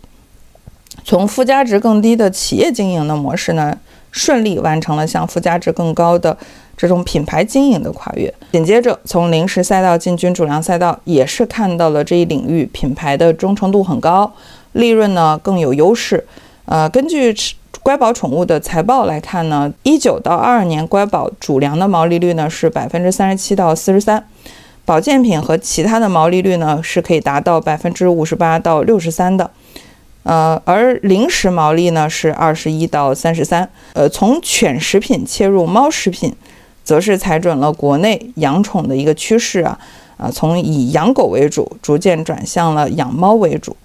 [1.06, 3.78] 从附加值更低的企业经营的模式呢，
[4.12, 6.38] 顺利完成了向附加值更高的。
[6.78, 14.32] 这种品牌经营的跨越，紧接着从零食赛道进军主粮赛道，也是看到了这一领域品牌的忠诚度很高，
[14.72, 16.26] 利润呢更有优势。
[16.64, 17.36] 呃，根据
[17.84, 24.26] 乖宝宠物的财报来看呢，一九到二二年乖宝主粮的毛利率呢是百分之三十七到四十三，
[24.86, 29.52] 保健品和其他的毛利率呢是可以达到百分之五十八到六十三的。
[30.24, 33.70] 呃，而零食毛利呢是二十一到三十三。
[33.94, 36.34] 呃，从犬食品切入猫食品。
[36.82, 39.78] 则是踩准了国内养宠的一个趋势啊，
[40.18, 43.78] 啊，从以养狗为主，逐渐转向了养猫为主，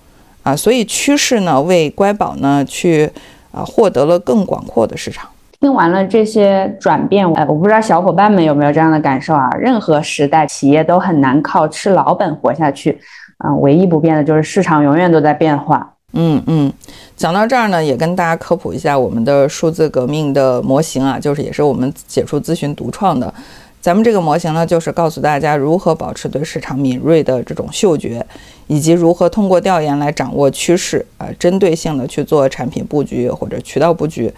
[0.43, 3.11] 啊，所以趋势呢，为乖宝呢去
[3.53, 5.29] 啊获得了更广阔的市场。
[5.61, 9.51] 听完了这些转变，哎，我不知道小伙伴们有没有这样的感受啊？
[9.59, 12.99] 任何时代企业都很难靠吃老本活下去，
[13.45, 15.94] 嗯，唯一不变的就是市场永远都在变化。
[16.15, 16.73] 嗯嗯，
[17.17, 23.33] 讲到这儿呢，也跟大家科普一下我们的数字革命的模型啊，就是也是我们解说咨询独创的。
[23.81, 28.25] 咱们这个模型呢，就是告诉大家如何保持对市场敏锐的这种嗅觉，
[28.67, 34.33] 以及如何通过调研来掌握趋势啊，针对性的去做产品布局或者渠道布局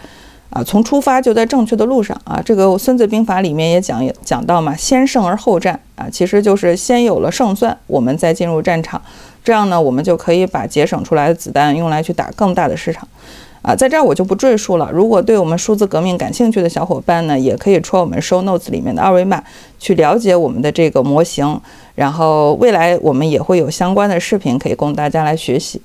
[0.49, 2.41] 啊，从出发就在正确的路上啊。
[2.43, 9.01] 这个《孙子兵法》里面也讲也讲到嘛，先胜而后战啊，其实就是先有了胜算，我们再进入战场。
[9.47, 13.07] 这样呢，我们就可以把节省出来的子弹用来去打更大的市场，
[13.61, 14.91] 啊，在这儿我就不赘述了。
[14.91, 19.41] 如果对我们数字革命感兴趣的小伙伴呢，也可以戳我们 show notes 里面的二维码
[19.79, 21.57] 去了解我们的这个模型。
[21.95, 25.81] 然后未来我们也会有相关的视频可以供大家来学习。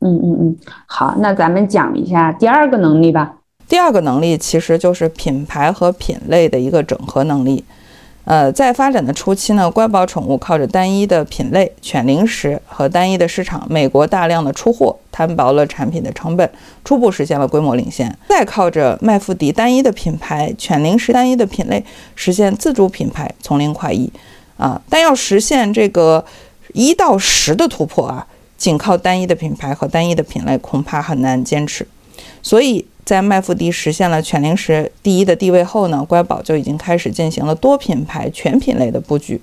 [0.00, 0.56] 嗯嗯嗯，
[0.86, 3.34] 好，那咱们讲一下第二个能力吧。
[3.68, 7.62] 第二个能力其实就是品牌和品类的一个整合能力。
[8.24, 16.48] 呃，在发展的初期呢，乖宝宠物靠着单一的品类犬零食和单一的市场，美国大量的出货，摊薄了产品的成本，
[16.84, 18.16] 初步实现了规模领先。
[18.28, 24.08] 再靠着麦富迪单一的品牌犬零食单一的品类，实现自主品牌从零跨一。
[24.56, 26.24] 啊，但要实现这个
[26.74, 28.24] 一到十的突破啊，
[28.56, 31.84] 仅靠单一的品牌和单一的品类恐怕很难坚持。
[32.40, 32.86] 所以。
[33.04, 39.40] 在麦富迪实现了犬零食第一的地位后呢，乖宝就已经开始进行了多品牌全品类的布局。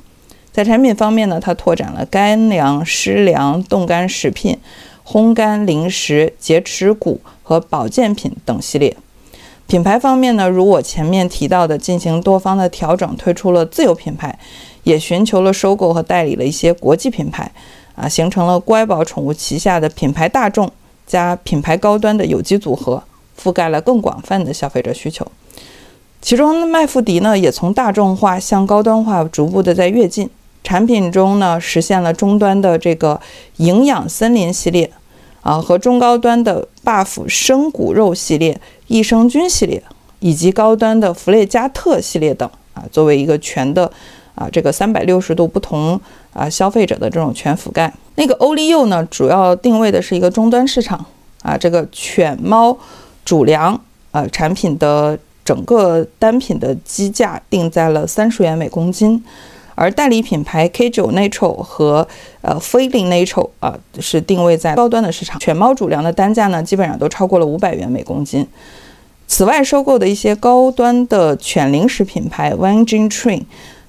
[0.51, 4.57] 在产品方面呢，它拓展了干粮、湿粮、冻干食品、
[5.05, 8.95] 烘干零食、洁齿骨和保健品等系列。
[9.68, 14.39] 品牌方面呢，如我前面提到的，进行多方的调整，推出了自有品牌，
[14.84, 17.51] 也寻求了收购和代理了一些国际品牌，
[17.93, 20.72] 啊，形成了乖宝宠物旗下的品牌大众
[21.05, 23.03] 加品牌高端的有机组合。
[23.41, 25.25] 覆盖了更广泛的消费者需求，
[26.21, 30.29] 其中麦富迪呢也从大众化向高端化逐步的在跃进。
[30.61, 33.19] 产品中呢实现了中端的这个
[33.57, 34.91] 营养森林系列
[35.41, 39.81] 啊和中高端的 buff 生骨肉系列、益生菌系列
[40.19, 43.89] 以及高端的弗雷加特系列等啊，作为一个全的
[44.35, 45.99] 啊这个三百六十度不同
[46.33, 47.91] 啊消费者的这种全覆盖。
[48.15, 51.03] 那个欧利柚呢主要定位的是一个终端市场。
[51.41, 52.77] 啊，这个犬猫
[53.30, 55.15] 主粮呃产品的
[55.45, 59.23] 整个单品的基价定在了三十元每公斤，
[59.75, 62.07] 而代理品牌 K 九 Natural 和
[62.41, 68.47] 呃 Feeling Natural 啊是定位在高端的市场，犬猫主粮的单价呢基本上都超过了五百元每公斤。
[69.27, 73.43] 此外，收购的一些高端的犬零食品牌 One Gin Train。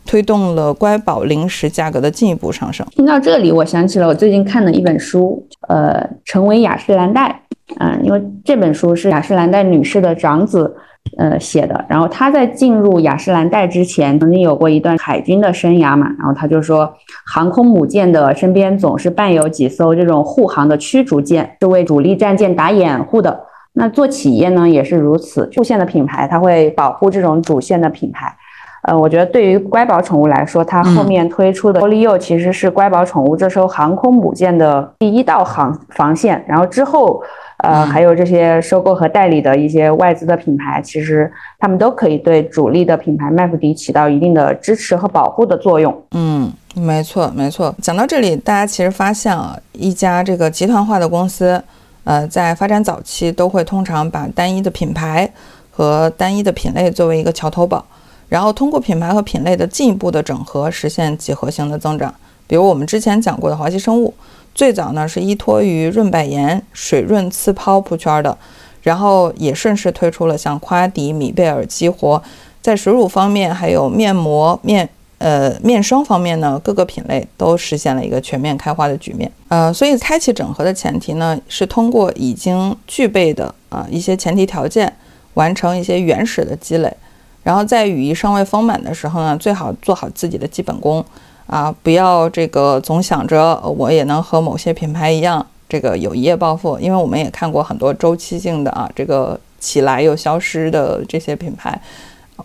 [0.06, 2.84] 推动了乖宝零食价格的进一步上升。
[2.90, 7.42] 听到这里，我想起了我最近看的一本书，呃，成为雅诗兰黛。
[7.78, 10.74] 嗯，因为这本书是雅诗兰黛女士的长子，
[11.18, 11.84] 呃写的。
[11.88, 16.08] 然后他在进入雅诗兰黛之前，曾经有过一段海军的生涯嘛。
[16.18, 16.92] 然后他就说，
[17.26, 23.40] 航空母舰的身边总是伴有几艘这种护航的驱逐舰，是为主力战舰打掩护的。
[23.72, 28.34] 那做企业呢也是如此，主线的品牌，它会保护这种主线的品牌。
[28.82, 36.42] 呃，我觉得对于乖宝宠物来说，它后面推出的玻璃柚其实是乖宝宠物这艘航空母舰的第一道航防线。
[36.48, 37.22] 然后之后，
[37.62, 46.02] 呃，还有这些收购和代理的一些外资的品牌，其实他们都可以对主力的品牌麦弗迪起到一定的支持和保护的作用。
[46.12, 47.74] 嗯，没错，没错。
[47.82, 51.62] 讲到这里，大家其实发现啊，一家这个集团化的公司，
[52.04, 55.30] 呃，在发展早期都会通常把单一的品牌
[55.70, 57.84] 和单一的品类作为一个桥头堡。
[58.28, 62.14] 然后通过品牌和品类的进一步的整合，实现几何型的增长。
[62.46, 64.14] 比如我们之前讲过的华西生物，
[64.54, 68.36] 最早呢是依托于润百颜水润次抛铺圈的，
[68.82, 72.22] 然后也顺势推出了像夸迪、米贝尔、激活。
[72.62, 74.86] 在水乳方面，还有面膜、面
[75.16, 79.30] 呃面霜方面呢，各个品类都实现了一个全面开花的局面。
[79.48, 84.92] 呃，所以开启整合的前提呢，是通过已经具备的啊一些前提条件，
[85.34, 86.94] 完成一些原始的积累。
[87.42, 91.02] 然后在羽翼尚未丰满的时候呢，最好做好自己的基本功
[91.50, 96.78] 啊，不要这个总想着我也能和某些品牌一样，这个有一夜暴富。
[96.78, 101.80] 因为我们也看过很多周期性的啊，这个起来又消失的这些品牌。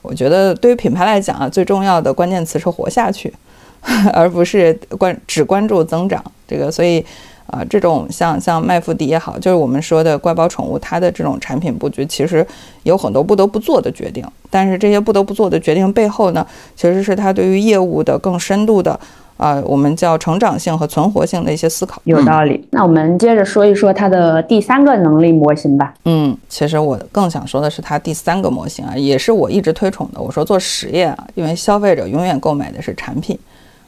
[0.01, 3.31] 我觉得对于品牌来讲啊，最重要的关键词是活下去，
[4.11, 6.23] 而不是关只关注增长。
[6.47, 7.05] 这个所以。
[7.47, 12.45] 啊，这种像像麦弗迪也好，就是我们说的乖宝宠物，它的这种产品布局其实
[12.83, 14.25] 有很多不得不做的决定。
[14.49, 18.99] 但是这些不得不做的决定背后呢，其实是它对于业务的更深度的，
[19.37, 22.01] 啊，我们叫成长性和存活性的一些思考。
[22.05, 22.65] 有道理。
[22.71, 25.93] 那我们接着说一说它的第三个能力模型吧。
[26.05, 30.21] 嗯，其实我更想说的是它第三个模型啊，也是我一直推崇的。
[30.21, 33.37] 我说做实业啊，因为消费者永远购买的是产品。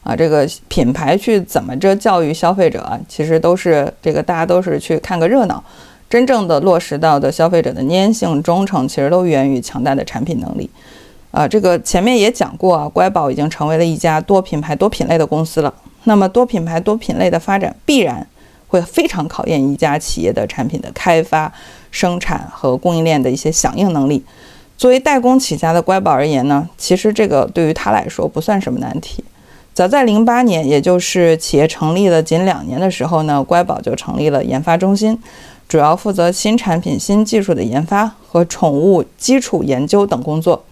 [0.07, 2.97] 啊，这个品牌去怎么着教育消费者？
[3.09, 5.61] 其实都是这个大家都是去看个热闹，
[6.09, 10.69] 真正的落实到的消费者的粘性忠诚，其实都源于强大的产品能力。
[11.31, 15.73] 啊，这个前面也讲过啊，乖宝已经成为了一家多品牌多品类的公司了。
[16.05, 18.25] 那么多品牌多品类的发展，必然
[18.69, 21.51] 会非常考验一家企业的产品的开发、
[21.91, 24.23] 生产和供应链的一些响应能力。
[24.77, 29.21] 作为代工起家的乖宝而言呢，其实这个对于他来说不算什么难题。
[29.77, 35.21] 早在零八年，也就是企业成立了仅两年的时候呢，乖宝就成立了研发中心，
[35.67, 40.65] 主要负责新产品、新技术的研发和宠物基础研究等工作。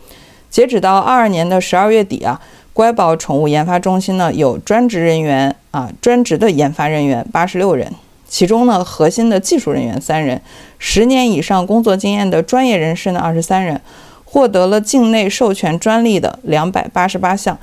[0.49, 2.41] 截止到二二年的十二月底啊，
[2.73, 7.93] 乖宝宠物研发中心呢有专职人员啊，专职的研发人员八十六人，
[8.27, 10.41] 其中呢核心的技术人员三人，
[10.79, 13.79] 十年以上工作经验的专业人士呢二十三人，
[14.23, 17.55] 获得了境内授权专利的两百八十八项。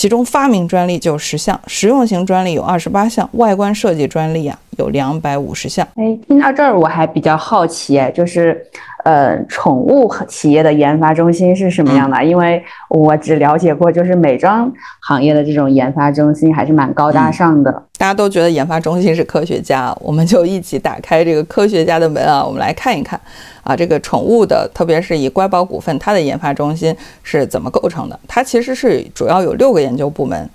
[0.00, 5.86] 其中发明专利就十项，实用型专利有二十八项，外观设计专利啊有两百五十项。
[5.94, 8.66] 哎，听到这儿我还比较好奇，就是。
[9.02, 12.22] 呃，宠物企业的研发中心是什么样的？
[12.22, 14.70] 因为我只了解过，就是美妆
[15.00, 17.72] 行业的这种研发中心还是蛮高大上的。
[17.96, 23.18] 大家都觉得研发中心是科学家，我们就一起打开这个科学家的门啊，我们来看一看
[23.62, 28.20] 啊，这个宠物的，特别是以乖宝股份它的研发中心是怎么构成的？
[28.28, 30.46] 它其实是主要有六个研究部门。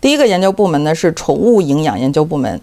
[0.00, 2.58] 第一个研究部门呢是宠物营养研究部门。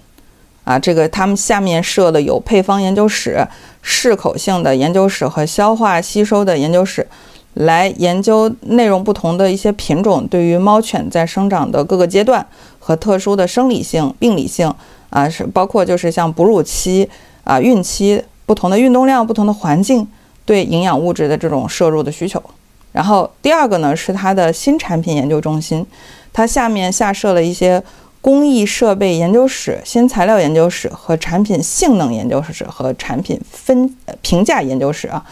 [0.67, 3.47] 啊，这个他们下面设的有配方研究室、
[3.81, 7.07] 适口性的研究室和消化吸收的研究室，
[7.53, 12.45] 来研究内容不同的一些品种对于猫犬在生长的各个阶段
[12.79, 14.69] 和特殊的生理性、病理性
[15.09, 17.09] 啊，是包括就是像哺乳期
[17.45, 20.05] 啊、孕期不同的运动量、不同的环境
[20.43, 22.43] 对营养物质的这种摄入的需求。
[22.91, 25.85] 然后第二个呢是它的新产品研究中心，
[26.33, 27.81] 它下面下设了一些。
[28.27, 35.25] 工艺设备研究室、新材料研究室和产品性能研究室和产品分评价研究室啊，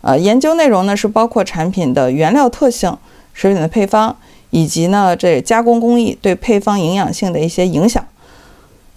[0.00, 2.96] 呃，研究内容呢是包括产品的原料特性、
[3.34, 4.16] 食品的配方
[4.50, 8.06] 以及呢这加工工艺对配方营养性的一些影响。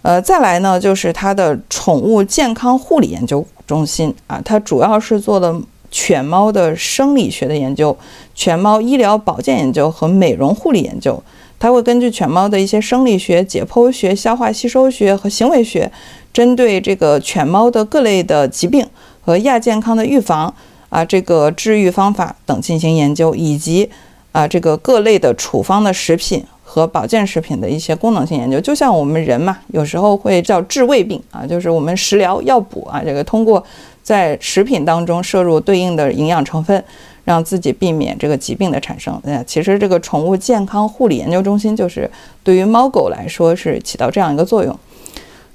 [0.03, 7.97] 呃，再来呢就是它的宠物健康护理研究中心啊，它主要是做的犬猫的生理学的研究、
[8.35, 11.23] 犬猫医疗保健研究和美容护理研究。
[11.59, 15.91] 它会根据犬猫的一些生理学、解剖学、消化吸收学和行为学，
[16.31, 18.87] 针对这个犬猫的各类的疾病
[19.21, 20.53] 和亚健康的预防
[20.89, 23.89] 啊，这个治愈方法等进行研究，以及
[24.31, 28.59] 啊这个各类的处方的食品和保健食品的一些功能性研究。
[28.61, 33.61] 就像我们人嘛，有时候会叫治胃病啊，就是我们食疗药补啊，这个通过
[34.01, 36.81] 在食品当中摄入对应的营养成分。
[37.29, 39.21] 让自己避免这个疾病的产生。
[39.23, 42.09] 呃，其实这个宠物健康护理研究中心就是
[42.43, 44.75] 对于猫狗来说是起到这样一个作用。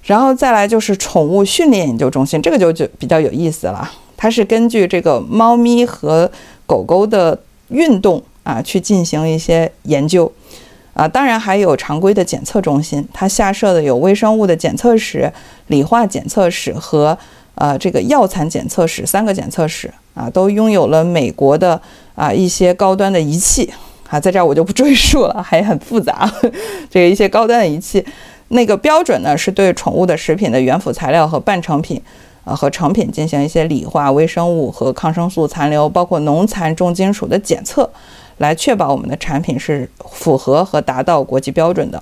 [0.04, 3.90] 然后再来就是宠物训练研究中心，这个就就比较有意思了。
[4.16, 6.30] 它是根据这个猫咪和
[6.64, 7.36] 狗狗的
[7.70, 10.30] 运动啊去进行一些研究
[10.92, 11.08] 啊。
[11.08, 15.28] 当然还有常规的检测中心，它下设的有微生物的检测室、
[15.66, 17.18] 理化检测室和
[17.54, 19.92] 呃这个药残检测室三个检测室。
[20.14, 21.80] 啊，都拥有了美国的
[22.14, 23.68] 啊一些高端的仪器
[24.08, 26.32] 啊，在这儿我就不赘述了，还很复杂。
[26.88, 28.06] 这个一些高端的仪器，
[28.50, 32.00] 那个标准呢是对宠物的食品的原辅材料和半成品，
[32.44, 37.90] 啊和成品进行一些理化、微生物和抗生素残留，包括农残、重金属的检测，
[38.38, 42.00] 来确保我们的产品是符合和达到国际标准的。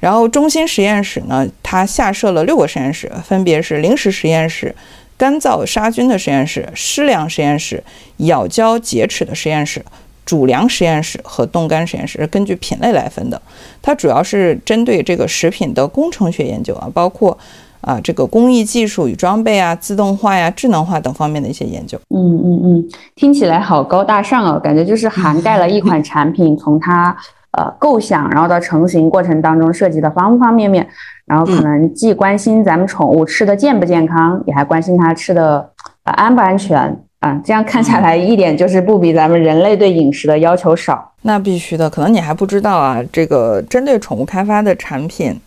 [0.00, 4.74] 然后中心实验室呢，它下设了六个实验室，分别是零食实验室。
[5.16, 7.84] 干燥杀菌的实验室、湿粮实验室、
[8.16, 9.84] 咬胶洁齿的实验室、
[10.24, 13.38] 主粮实验室和冻干实验室，根据品类来分的。
[13.82, 17.36] 它主要是针对这个食品的工程学研究啊，包括
[17.82, 22.00] 啊这个工艺技术与装备啊、自动化呀、智能化等方面的一些研究。
[22.08, 27.14] 嗯嗯嗯，听起来好高大上哦，感觉就是涵盖了一款产品从它
[27.52, 30.86] 呃构想，然后到成型过程当中涉及的方方面面。
[31.26, 35.70] 然后可能既关心咱们宠物吃的健不健康，也还关心它吃的
[36.02, 36.76] 呃安不安全
[37.20, 37.40] 啊。
[37.44, 41.12] 这样看下来，一点就是不比咱们人类对饮食的要求少。
[41.22, 43.00] 那必须的，可能你还不知道啊。
[43.12, 45.40] 这个针对宠物开发的产品，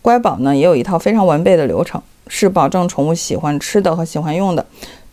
[0.00, 4.64] 乖宝呢也有一套非常完备的流程，是保证宠物喜欢吃的和喜欢用的，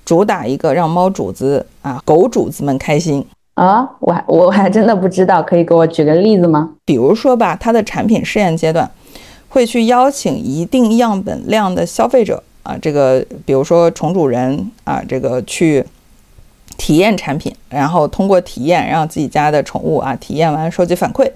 [0.06, 3.26] 主打一个让猫主子啊、狗主子们开心
[3.56, 3.90] 啊。
[4.00, 6.72] 我还我还真的不知道，可以给我举个例子吗？
[6.86, 8.90] 比如说吧，它的产品试验阶段。
[9.50, 15.86] 会去邀请一定样本量的消费者啊，这个比如说宠主人啊，这个去
[16.76, 21.30] 体验产品，然后通过体验让自己家的宠物啊体验完收集反馈，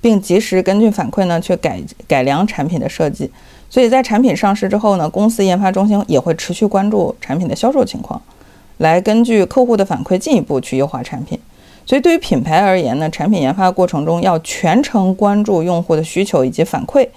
[0.00, 3.30] 并及时根据反馈呢去改改良产品的设计。
[3.68, 8.18] 所以在产品上市之后呢，公司研发中心也会持续关注产品的销售情况，
[8.78, 11.38] 来根据客户的反馈进一步去优化产品。
[11.88, 17.08] 所以对于品牌而言呢，产品研发过程中要全程关注用户的需求以及反馈。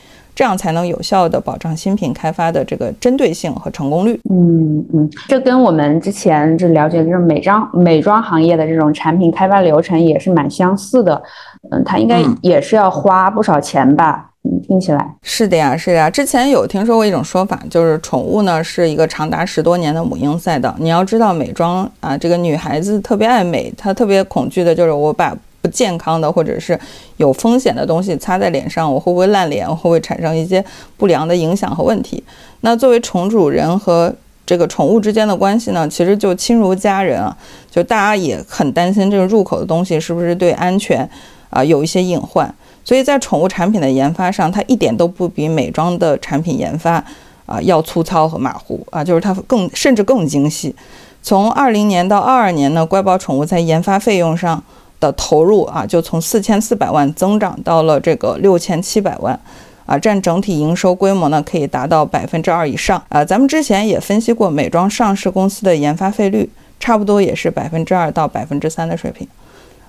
[0.42, 4.20] 这样才能有效的保障新品开发的这个针对性和成功率。
[4.32, 11.22] 嗯嗯，这跟我们之前就了解的这种美妆美妆行业的这种产品开发流程也是蛮相似的。
[11.70, 14.32] 嗯，它应该也是要花不少钱吧？
[14.44, 16.10] 嗯，听起来是的呀，是的呀。
[16.10, 20.76] 之前有听说过一种说法，就是宠物呢是一个长达十多年的母婴赛道。
[20.80, 25.38] 你要知道，美妆啊，这个女孩子特别爱美，她特别恐惧的就是我把。
[25.62, 26.78] 不健康的或者是
[27.18, 29.68] 有风险的东西擦在脸上，我会不会烂脸？
[29.68, 30.64] 我会不会产生一些
[30.97, 32.24] 不良的影响和问题？
[32.62, 37.38] 那作为宠主人和这个宠物之间的关系呢，其实就亲如家人啊，
[37.70, 41.07] 就大家也很担心这个入口的东西是不是对安全
[41.51, 42.51] 啊有一些隐患。
[42.84, 47.03] 所以在宠物产品的研发上，它一点都不比美妆的产品研发
[47.45, 50.76] 啊要粗糙和马虎啊，就是它更甚至更精细。
[51.22, 54.62] 从二零年到二二年呢，乖宝宠物在研发费用上。
[55.02, 59.38] 的投入啊，就从四千四百万增长到了这个六千七百万，
[59.86, 63.26] 啊，占整体营收规模呢可以达到百分之二以上啊。
[63.26, 66.49] 咱们之前也分析过美妆上市公司的研发费率，
[66.80, 69.28] 差不多也是百分之二到百分之三的水平，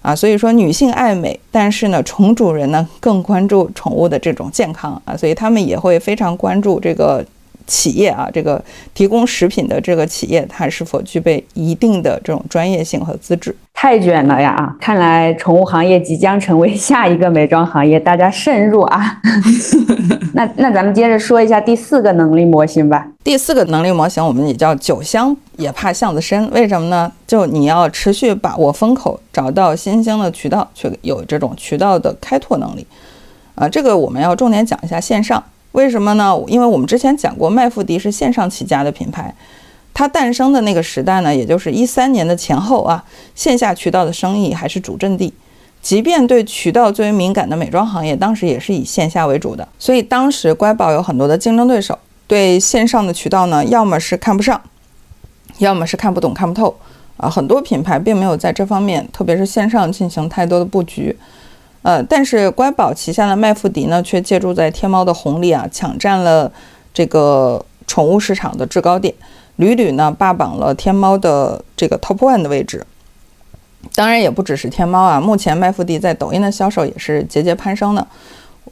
[0.01, 7.25] 啊，所以说女性爱美，但是呢，宠主人呢更关注宠物的这种健康啊，所以他们也会非常关注这个。
[7.67, 8.63] 企业啊，这个
[8.95, 13.55] 提供食品的这个企业，它是否具备一定的这种专业性和资质？
[13.75, 14.51] 太卷了呀！
[14.51, 19.21] 啊，看来宠物行业即将成为下一个美妆行业，大家慎入啊！
[20.35, 23.09] 那那咱们接着说一下第四个能力模型吧。
[23.25, 26.49] 第四个能力模型，我们也叫“酒香也怕巷子深”。
[26.53, 27.11] 为什么呢？
[27.27, 32.87] 就你要持续把握风口，找到新兴的渠道，去有这种渠道的开拓能力。
[33.55, 35.43] 啊，这个我们要重点讲一下线上。
[35.73, 36.39] 为什么呢？
[36.47, 39.35] 因为我们之前讲过，麦富迪是线上起家的品牌，
[39.93, 43.05] 它诞生的那个时代呢，也就是一三年的前后啊，
[43.35, 45.33] 线下渠道的生意还是主阵地。
[45.81, 49.67] 即便对渠道最为敏感的美妆行业，当时也是以线下为主的。
[49.79, 51.99] 所以当时乖宝有很多的竞争对手，
[52.29, 54.61] 对线上的渠道呢，要么是看不上，
[55.59, 56.73] 要么是看不懂看不透
[57.17, 57.29] 啊。
[57.29, 61.17] 很多品牌并没有在这方面，特别是线上进行太多的布局。
[61.83, 66.51] 呃，但是乖宝旗下的麦富迪呢，却借助在天猫的红利啊，抢占了
[66.95, 69.13] 这个宠物市场的制高点，
[69.57, 72.87] 屡屡呢霸榜了天猫的这个 top one 的位置。
[73.97, 78.07] 当然也不只是天猫啊，目前麦富迪在抖音的销售也是节节攀升的。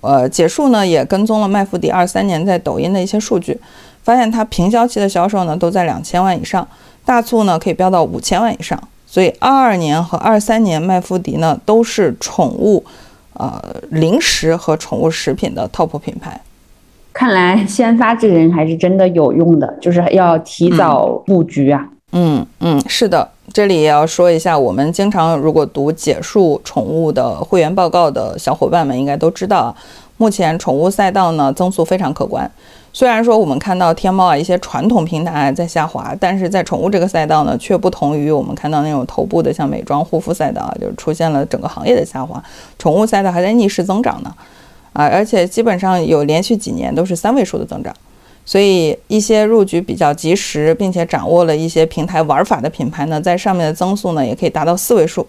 [0.02, 3.60] 呃，结束呢也跟踪了麦富迪二三年在抖音的一些数据，
[4.04, 6.66] 发现它平销期的销售呢都在两千万以上，
[7.04, 8.80] 大促呢可以飙到五千万以上。
[9.10, 12.84] 所以二二年和二三年麦富迪呢都是宠物，
[13.32, 16.40] 呃零食和宠物食品的 top 品牌。
[17.12, 21.88] 看来先发制人还是真的有用的，就是要提早布局啊。
[22.12, 23.28] 嗯嗯，是的。
[23.52, 29.74] 这里也要说一下，我们经常如果读解数宠物的会员报告的小伙伴们应该都知道啊，
[30.18, 32.48] 目前宠物赛道呢增速非常可观。
[32.92, 42.42] 虽然说我们看到天猫啊一些传统平台在下滑，但是在宠物这个赛道呢，却不同于我们看到那种头部的像美妆护肤赛道啊，就出现了整个行业的下滑，
[42.78, 44.34] 宠物赛道还在逆势增长呢，
[44.92, 47.94] 啊，而且基本上有连续几年都是三位数的增长。
[48.44, 55.24] 所以，一些入局比较及时，并且掌握了一些平台玩法的品牌呢，在上面的增速呢，也可以达到四位数。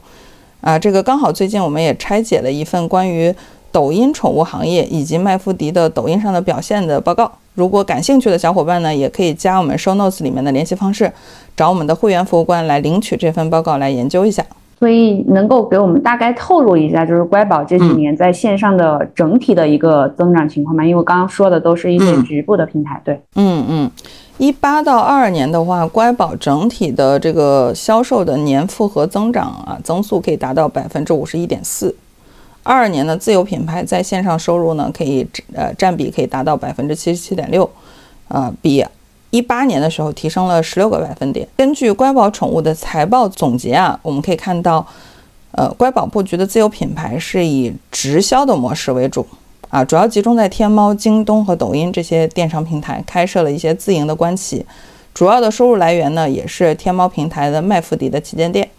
[0.62, 3.32] 啊，这个刚好最近我们也拆解了一份关于
[3.72, 7.32] 抖音宠物行业以及麦富迪的抖音上的表现的报告。
[7.54, 11.12] 如果感兴趣的小伙伴呢，也可以加我们 Show Notes 里面的联系方式，
[11.56, 14.46] 找我们的会员服务官来领取这份报告来研究一下。
[14.80, 20.84] 所以能够给我们大概透露一下，就是乖宝这几年在线上的整体的一个增长情况吗？
[20.84, 23.92] 因为我刚刚说的都是一些局部的平台，对，嗯嗯，
[24.40, 31.94] 一八到二二年的话，乖宝整体的这个销售的年复合增长啊，增速可以达到百分之五十一点四。
[32.64, 37.70] 二二年的自有品牌在线上收入呢，可以呃占比可以达到百分之七十七点六，
[38.28, 38.86] 呃比。
[39.34, 41.48] 一八年的时候提升了十六个百分点。
[41.56, 44.86] 根据乖宝宠物的财报总结啊，我们可以看到，
[45.54, 49.26] 呃，乖宝布局的自有品牌是以直销的模式为主
[49.70, 54.66] 啊，主要集中在天猫、京东和抖音这些电商平台，开设了一些自营的官旗，
[55.14, 58.70] 主要的收入来源呢也是天猫平台的麦富迪的旗舰店。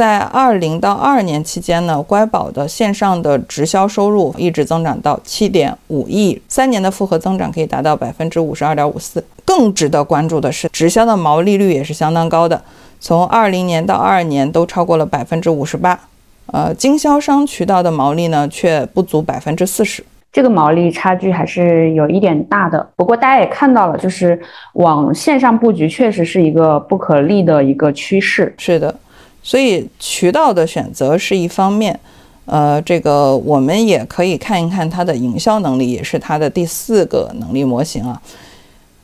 [0.00, 9.22] 在二零到二二年期间呢，乖宝的线上的直销收入一直增长到七点五亿，三年的复合增长可以达到百分之五十二点五四。
[9.44, 12.62] 更值得关注的是，直销的毛利率也是相当高的，
[12.98, 16.00] 从二零年到二二年都超过了百分之五十八。
[16.46, 22.88] 呃，经销商渠道的毛利呢却不足百分之四十，这个毛利差距还是有一点大的。
[22.96, 24.40] 不过大家也看到了，就是
[24.72, 28.54] 往线上布局确实是一个不可逆的一个趋势。
[28.56, 28.94] 是的。
[29.42, 31.98] 所以渠道的选择是一方面，
[32.44, 38.20] 呃，这个我们也可以看一看它的营销能力，也是它的第四个能力模型啊。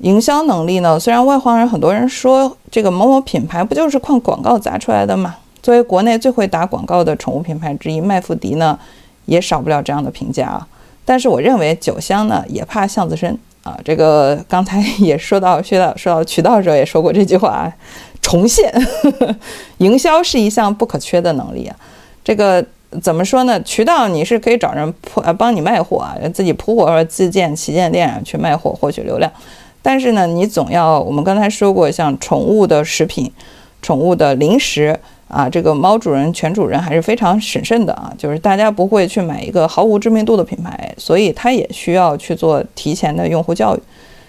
[0.00, 5.36] 营销能力呢，虽然外行人很多人说这个某某品牌不就是靠广告砸出来的嘛？
[5.62, 8.78] 作为国内最会打广告的宠物品牌之一，麦富迪呢
[9.24, 10.68] 也少不了这样的评价啊。
[11.06, 13.78] 但是我认为酒香呢也怕巷子深啊。
[13.84, 17.72] 这个刚才 也说到，说到说到渠道者也说过这句话。
[18.22, 18.72] 重现
[19.78, 21.76] 营销是一项不可缺的能力啊，
[22.24, 22.64] 这个
[23.00, 23.62] 怎么说呢？
[23.62, 29.30] 渠道你是可以找人铺啊，帮你卖货啊，自己铺货或者自建旗舰店去卖货获取流量。
[29.80, 33.30] 但是呢，你总要我们刚才说过，像宠物的食品、
[33.80, 34.98] 宠物的零食
[35.28, 43.80] 啊，这个猫主人、犬主人还是非常审慎的啊，就是大家不会去买一个毫无知名度的品牌，所以它也需要去做提前的用户教育。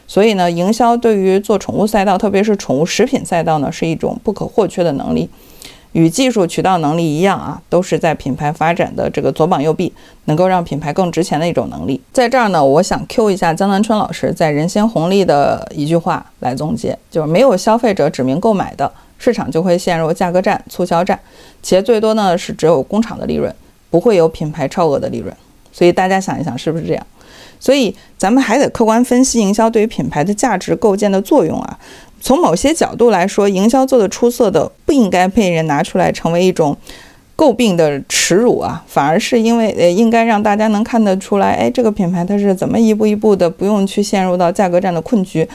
[0.08, 5.30] 所以呢，营销对于做宠物赛道，特别是宠物食品赛道呢，是一种不可或缺的能力。
[5.94, 9.92] 与技术渠道能力一样啊，都是在品牌发展的这个左膀右臂，
[10.26, 12.00] 能够让品牌更值钱的一种能力。
[12.12, 21.20] 在这儿呢，我想 Q 一下江南春老师在人心红利的一句话来总结，就是没有消费者指名购买的市场就会陷入价格战、促销战，
[21.62, 23.54] 企业最多呢是只有工厂的利润，
[23.90, 25.36] 不会有品牌超额的利润。
[25.72, 27.06] 所以大家想一想，是不是这样？
[27.60, 31.80] 所以，咱们还得客观分析营销对于品牌的价值构建的作用啊。
[32.22, 36.78] 从某些角度来说，营销做的出色的，不应该被人拿出来成为一种
[37.36, 45.48] 诟病的耻辱啊，反而是因为呃，应该让大家能看得出来，哎，这个品牌它是怎么一步一步的，不用去陷入到价格战的困局，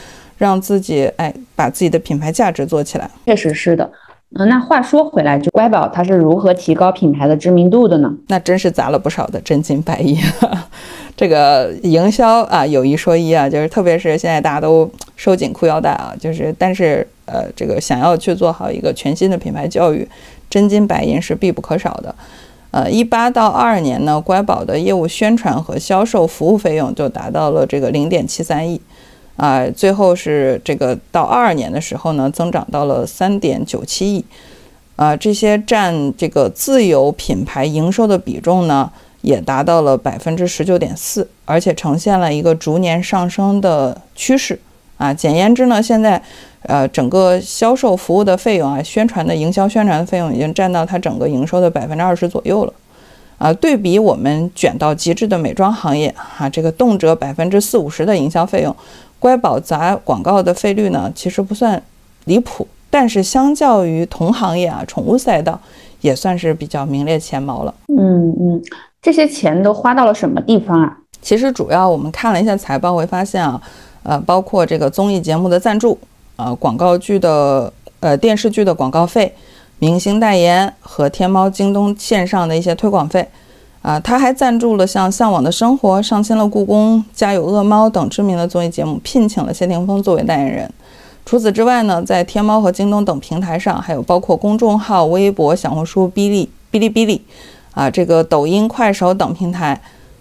[0.43, 3.09] 让自己哎，把自己的品牌价值做起来。
[3.27, 3.89] 确实是的。
[4.35, 8.13] 嗯，那话说回来，就乖宝它是如何提高品牌的知名度的呢？
[8.29, 10.19] 那真是砸了不少的真金白银。
[11.15, 20.09] 这个营销啊，有一说一啊，就是特别是现在大家都收紧裤腰带啊，就是但是呃，这个想要去做好一个全新的品牌教育，
[20.51, 22.13] 真金白银是必不可少的。
[22.71, 28.81] 呃，一八到二二年呢，乖宝的业务宣传和销售服务费用就达到了这个零点七三亿。
[29.37, 34.25] 啊，最后是这个到二二年的时候呢，增长到了三点九七亿，
[34.97, 38.91] 啊，这些占这个自有品牌营收的比重呢，
[39.23, 44.59] 也达到了百分之十九点四，而且呈现了一个逐年上升的趋势。
[44.99, 46.23] 啊，简言之呢，现在，
[46.63, 52.73] 呃，整个销售服务的费用啊，宣传的营销宣传的费用已经占到它整个营收的百分之二十左右了。
[53.39, 58.77] 啊，对比我们卷到极致的美妆行业，哈，这个动辄百分之四五十的营销费用，
[59.23, 61.81] 乖宝砸广告的费率呢，其实不算
[62.25, 65.61] 离谱，但是相较于同行业啊，宠物赛道
[66.01, 67.73] 也算是比较名列前茅了。
[67.87, 68.61] 嗯嗯，
[69.01, 70.99] 这些钱都花到了什么地方啊？
[71.21, 73.63] 其实主要我们看了一下财报，会发现啊。
[74.03, 75.97] 呃，包括这个综艺节目的赞助，
[76.35, 79.33] 呃，广告剧的，呃，电视剧的广告费，
[79.79, 83.29] 明星代言和天猫、京东线上的一些推广费，
[83.83, 90.73] 啊，他还赞助了像《向往的生活》、上新了故宫、家有恶猫等知名的综艺节目，聘请了谢霆锋作为代言人。
[91.27, 97.21] 除此之外呢，在天猫和京东等平台上，还有包括公众号、微博、小红书、哔哩哔哩哔哩，
[97.73, 99.81] 啊，这个抖音、快手等平台，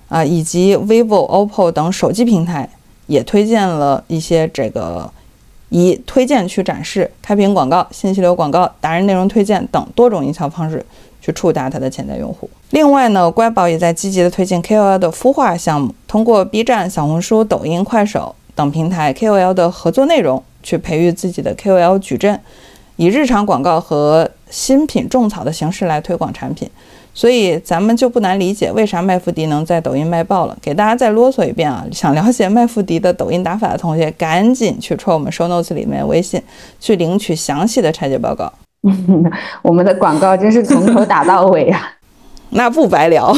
[0.10, 2.68] 啊，以及 vivo、OPPO 等手机平台。
[3.08, 5.12] 也推荐了一些这个
[5.68, 10.86] 以推荐去展示、开屏广告、信息流广告、达人内容推荐等多种营销方式
[11.20, 12.50] 去触达它的潜在用户。
[12.72, 22.40] 另外呢，乖宝也在积极的推进 KOL 的孵化项目，通过 B 站、小红书、抖音、快手等平台 KOL 的合作内容，去培育自己的 KOL 矩阵，
[22.96, 26.70] 以日常广告和新品种草的形式来推广产品。
[27.14, 30.58] 所以咱们就不难理解为啥麦富迪能在抖音卖爆了。
[30.62, 31.86] 给大家再啰嗦一遍啊！
[31.92, 36.42] 想了解麦富迪的抖音打法的同学，赶紧去戳我们 show notes 里面微信，
[36.80, 38.50] 去领取详细的拆解报告。
[39.62, 41.92] 我们的广告真是从头打到尾啊！
[42.52, 43.34] 那不白聊，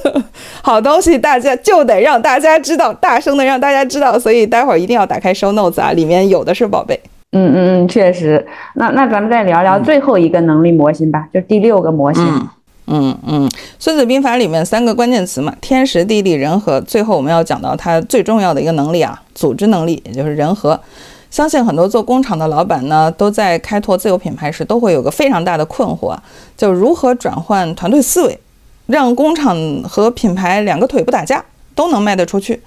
[0.62, 4.18] 好东西大家就得让大家知道，大声的让大家知道。
[4.18, 6.98] 所以待会儿一定要打开 show notes 啊，里面有的是宝贝。
[7.32, 8.46] 嗯嗯嗯，确实。
[8.74, 12.48] 那那咱们再聊聊最后一个能力模型吧，就第六个模型。
[12.88, 13.48] 嗯嗯，
[13.80, 16.80] 《孙子兵法》里面三个关键词嘛，天时地利人和。
[16.82, 20.80] 最后我们要讲到它最重要的一个能力啊，组织能力，也就是人和。
[21.28, 26.22] 相信很多做工厂的老板呢，都在开拓自有品牌时，都会有个非常大的困惑啊，
[26.56, 28.38] 就如何转换团队思维，
[28.86, 32.60] 让工厂和品牌两个腿不打架，都能卖得出去。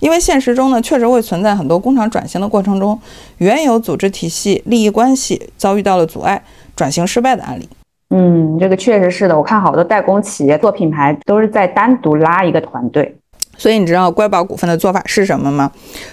[0.00, 2.98] 因为现实中呢，确实会存在很多工厂转型的过程中，
[3.38, 6.42] 原有组织体系、利益关系遭遇到了阻碍，
[6.74, 7.68] 转型失败的案例。
[8.10, 9.38] 嗯，这个确实是的。
[9.38, 13.16] 我看好多代工企业做品牌都是在单独拉一个团队，
[13.56, 15.70] 所以你知道乖宝股份的做法是什么吗？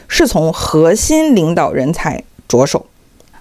[0.07, 2.85] 是从核心领导人才着手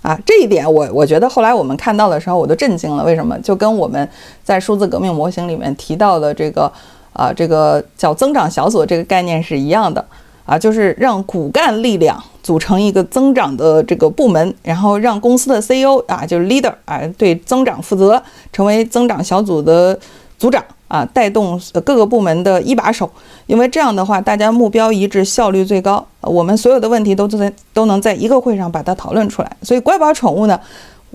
[0.02, 0.18] 啊。
[0.24, 3.04] 这一点我我觉得后来我们看到的时候我都震惊了。
[3.04, 3.38] 为什么？
[3.40, 4.08] 就跟我们
[4.42, 6.72] 在数字革命模型里面提到的这个
[7.12, 10.04] 啊这个叫增长小组这个概念是一样的。
[10.48, 19.98] 啊，就是让骨干力量组成一个增长的这个部门，然后让公司的 CEO 啊，就是 leader 啊，对增长负责，成为增长小组的
[20.38, 23.08] 组长啊，带动各个部门的一把手。
[23.46, 29.56] 因为这样的话，大家目标一致，效率最高，我们所有的问题都在都能在一个会上把它讨论出来。
[29.62, 30.58] 所以乖宝宠物呢，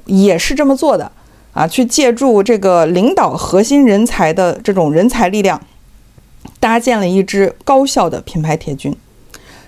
[0.06, 1.12] 也是这么做的
[1.54, 5.62] 啊，去借助这个领导核心人才的这种人才力量，
[6.60, 8.96] 搭建了一支高效的品牌铁军。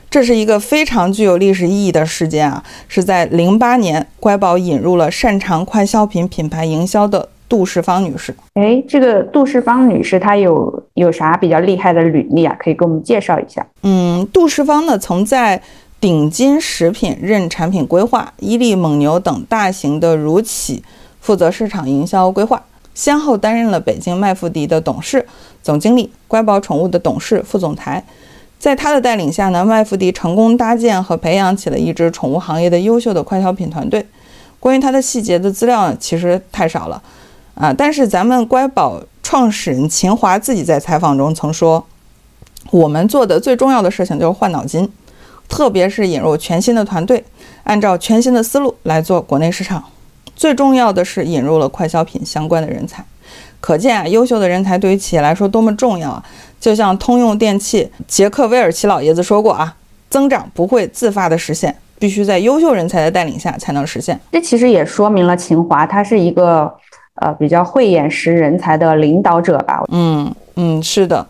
[0.07, 2.63] 这是一个非常具有历史意义的事件啊！
[2.87, 8.35] 是在零八年，乖宝引入了擅长快消品品牌营销的杜世芳女士。
[8.53, 12.55] 哎，这个杜世芳女士她有有啥比较厉害的履历啊？
[12.59, 13.65] 可以给我们介绍一下。
[13.83, 15.61] 嗯，杜世芳呢，曾在
[15.99, 20.83] 顶金食品任产品规划、伊利、蒙牛等大型的乳企
[21.19, 22.61] 负责市场营销规划，
[22.93, 25.25] 先后担任了北京麦富迪的董事、
[25.63, 28.03] 总经理，乖宝宠物的董事、副总裁。
[28.57, 34.05] 在他的带领下呢，麦富迪成功搭建和培养起了一支宠物行业的优秀的快消品团队。
[34.59, 36.99] 关于它的细节的资料其实太少了
[37.55, 41.85] 啊，但是咱们乖宝创始人秦华自己在采访中曾说
[42.69, 44.89] ：“我们做的最重要的事情就是换脑筋，
[45.47, 47.23] 特别是引入全新的团队，
[47.63, 49.83] 按照全新的思路来做国内市场。
[50.35, 53.03] 最重要的是引入了快消品相关的人才。
[53.61, 56.23] 可见啊，优秀的人才对于企业来说多么重要啊！”
[56.59, 59.75] 就像通用电气杰克威尔奇老爷子说过啊，
[60.09, 64.19] 增长不会自发的实现，必须在优秀人才的带领下才能实现。
[64.31, 66.73] 这其实也说明了秦华他是一个
[67.15, 69.83] 呃比较慧眼识人才的领导者吧？
[69.89, 71.25] 嗯嗯，是的，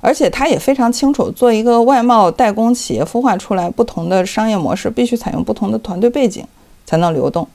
[0.00, 6.44] 而且他也非常清楚，做一个外贸代工企业孵化出来不同的商业模式，必须采用不同的团队背景
[6.84, 7.46] 才能流动。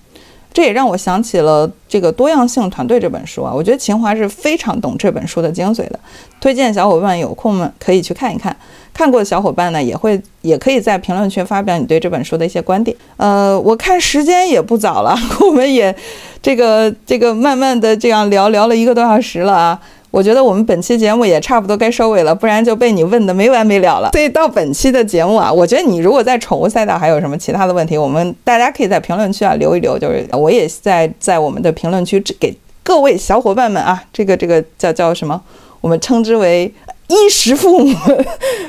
[0.56, 6.00] 这也让我想起了这个多样性团队这本书啊，我觉得秦华是非常懂这本书的精髓的，
[6.40, 8.56] 推荐小伙伴有空们可以去看一看。
[8.94, 12.96] 看过的小伙伴呢，也会也可以在评论区发表你对这本书的一些观点。
[13.18, 15.14] 呃，我看时间也不早了，
[15.46, 15.94] 我们也
[16.42, 19.78] 这个这个慢慢的这样聊聊了一个多小时了啊。
[20.16, 24.12] 我觉得我们本期节目也差不多该收尾了，不然就被你问的没完没了了。
[24.14, 30.00] 所以到本期的节目啊，我觉得你如果在宠物赛道还有什么其他的问题，我们大家可以在评论区啊留一留。
[30.00, 35.42] 就是我也在在我们的评论区给各位小伙伴们啊，这个这个叫叫什么？
[35.82, 36.74] 我们称之为
[37.08, 37.94] 衣食父母，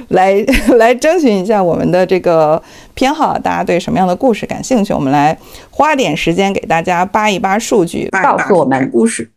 [0.08, 0.44] 来
[0.76, 2.60] 来征询一下我们的这个
[2.94, 4.92] 偏好，大家对什么样的故事感兴趣？
[4.92, 5.38] 我们来
[5.70, 9.30] 花点时间给大家扒一扒数据，告诉我们故事。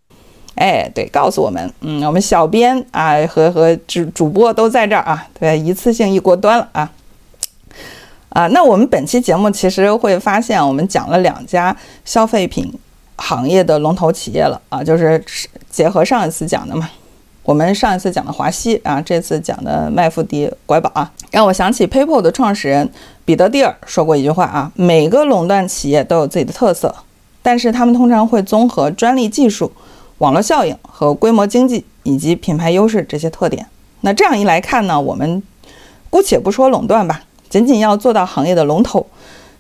[0.60, 6.92] 哎，对，告诉我们，嗯，我们小编啊和和主主播都在这儿啊，对，一次性一锅端了啊，
[8.28, 12.74] 啊，那我们本期节目其实会发现，我们讲了两家消费品
[13.16, 15.24] 行业的龙头企业了啊，就是
[15.72, 16.90] 结合上一次讲的嘛，
[17.44, 22.92] 我们上一次讲的华西啊，这次讲的麦富迪拐宝啊，让我想起 PayPal 的创始人
[23.24, 26.94] 彼得蒂尔说过一句话啊，每个垄断企业都有自己的特色，
[27.42, 29.72] 但是他们通常会综合专利技术。
[30.20, 33.66] 网络效应和规模经济以及品牌优势这些特点，
[34.02, 35.42] 那这样一来看呢，我们
[36.10, 39.06] 姑且不说垄断吧，仅仅要做到行业的龙头，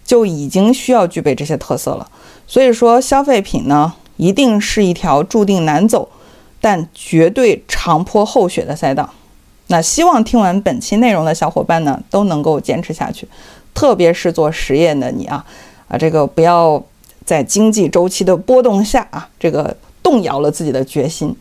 [0.03, 2.09] 就已经需要具备这些特色了。
[2.45, 6.09] 所以说，消费品呢，一定是一条注定难走，
[6.59, 9.09] 但绝对长坡厚雪的赛道。
[9.67, 13.25] 那希望听完本期内容的小伙伴呢，都能够坚持下去，
[13.73, 15.45] 特别是做实业的你啊，
[15.87, 16.83] 啊，这个不要
[17.23, 19.77] 在经济周期的波动下啊，这个。
[20.09, 21.35] 动摇了自己的决心，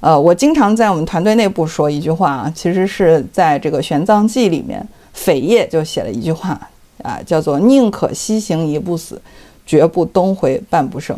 [0.00, 6.58] 呃，我经常在我们团队内部说一句话啊，其实是在这个《玄奘记》里面，扉页就写了一句话
[7.04, 9.22] 啊，叫做“宁可西行一步死，
[9.64, 11.16] 绝不东回半步生”，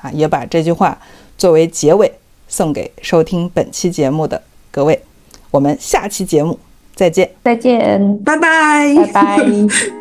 [0.00, 0.96] 啊，也把这句话
[1.36, 2.10] 作为结尾
[2.48, 4.40] 送给收听本期节目的
[4.70, 4.98] 各位，
[5.50, 6.58] 我们下期节目
[6.94, 9.46] 再见，再见，拜拜，拜拜。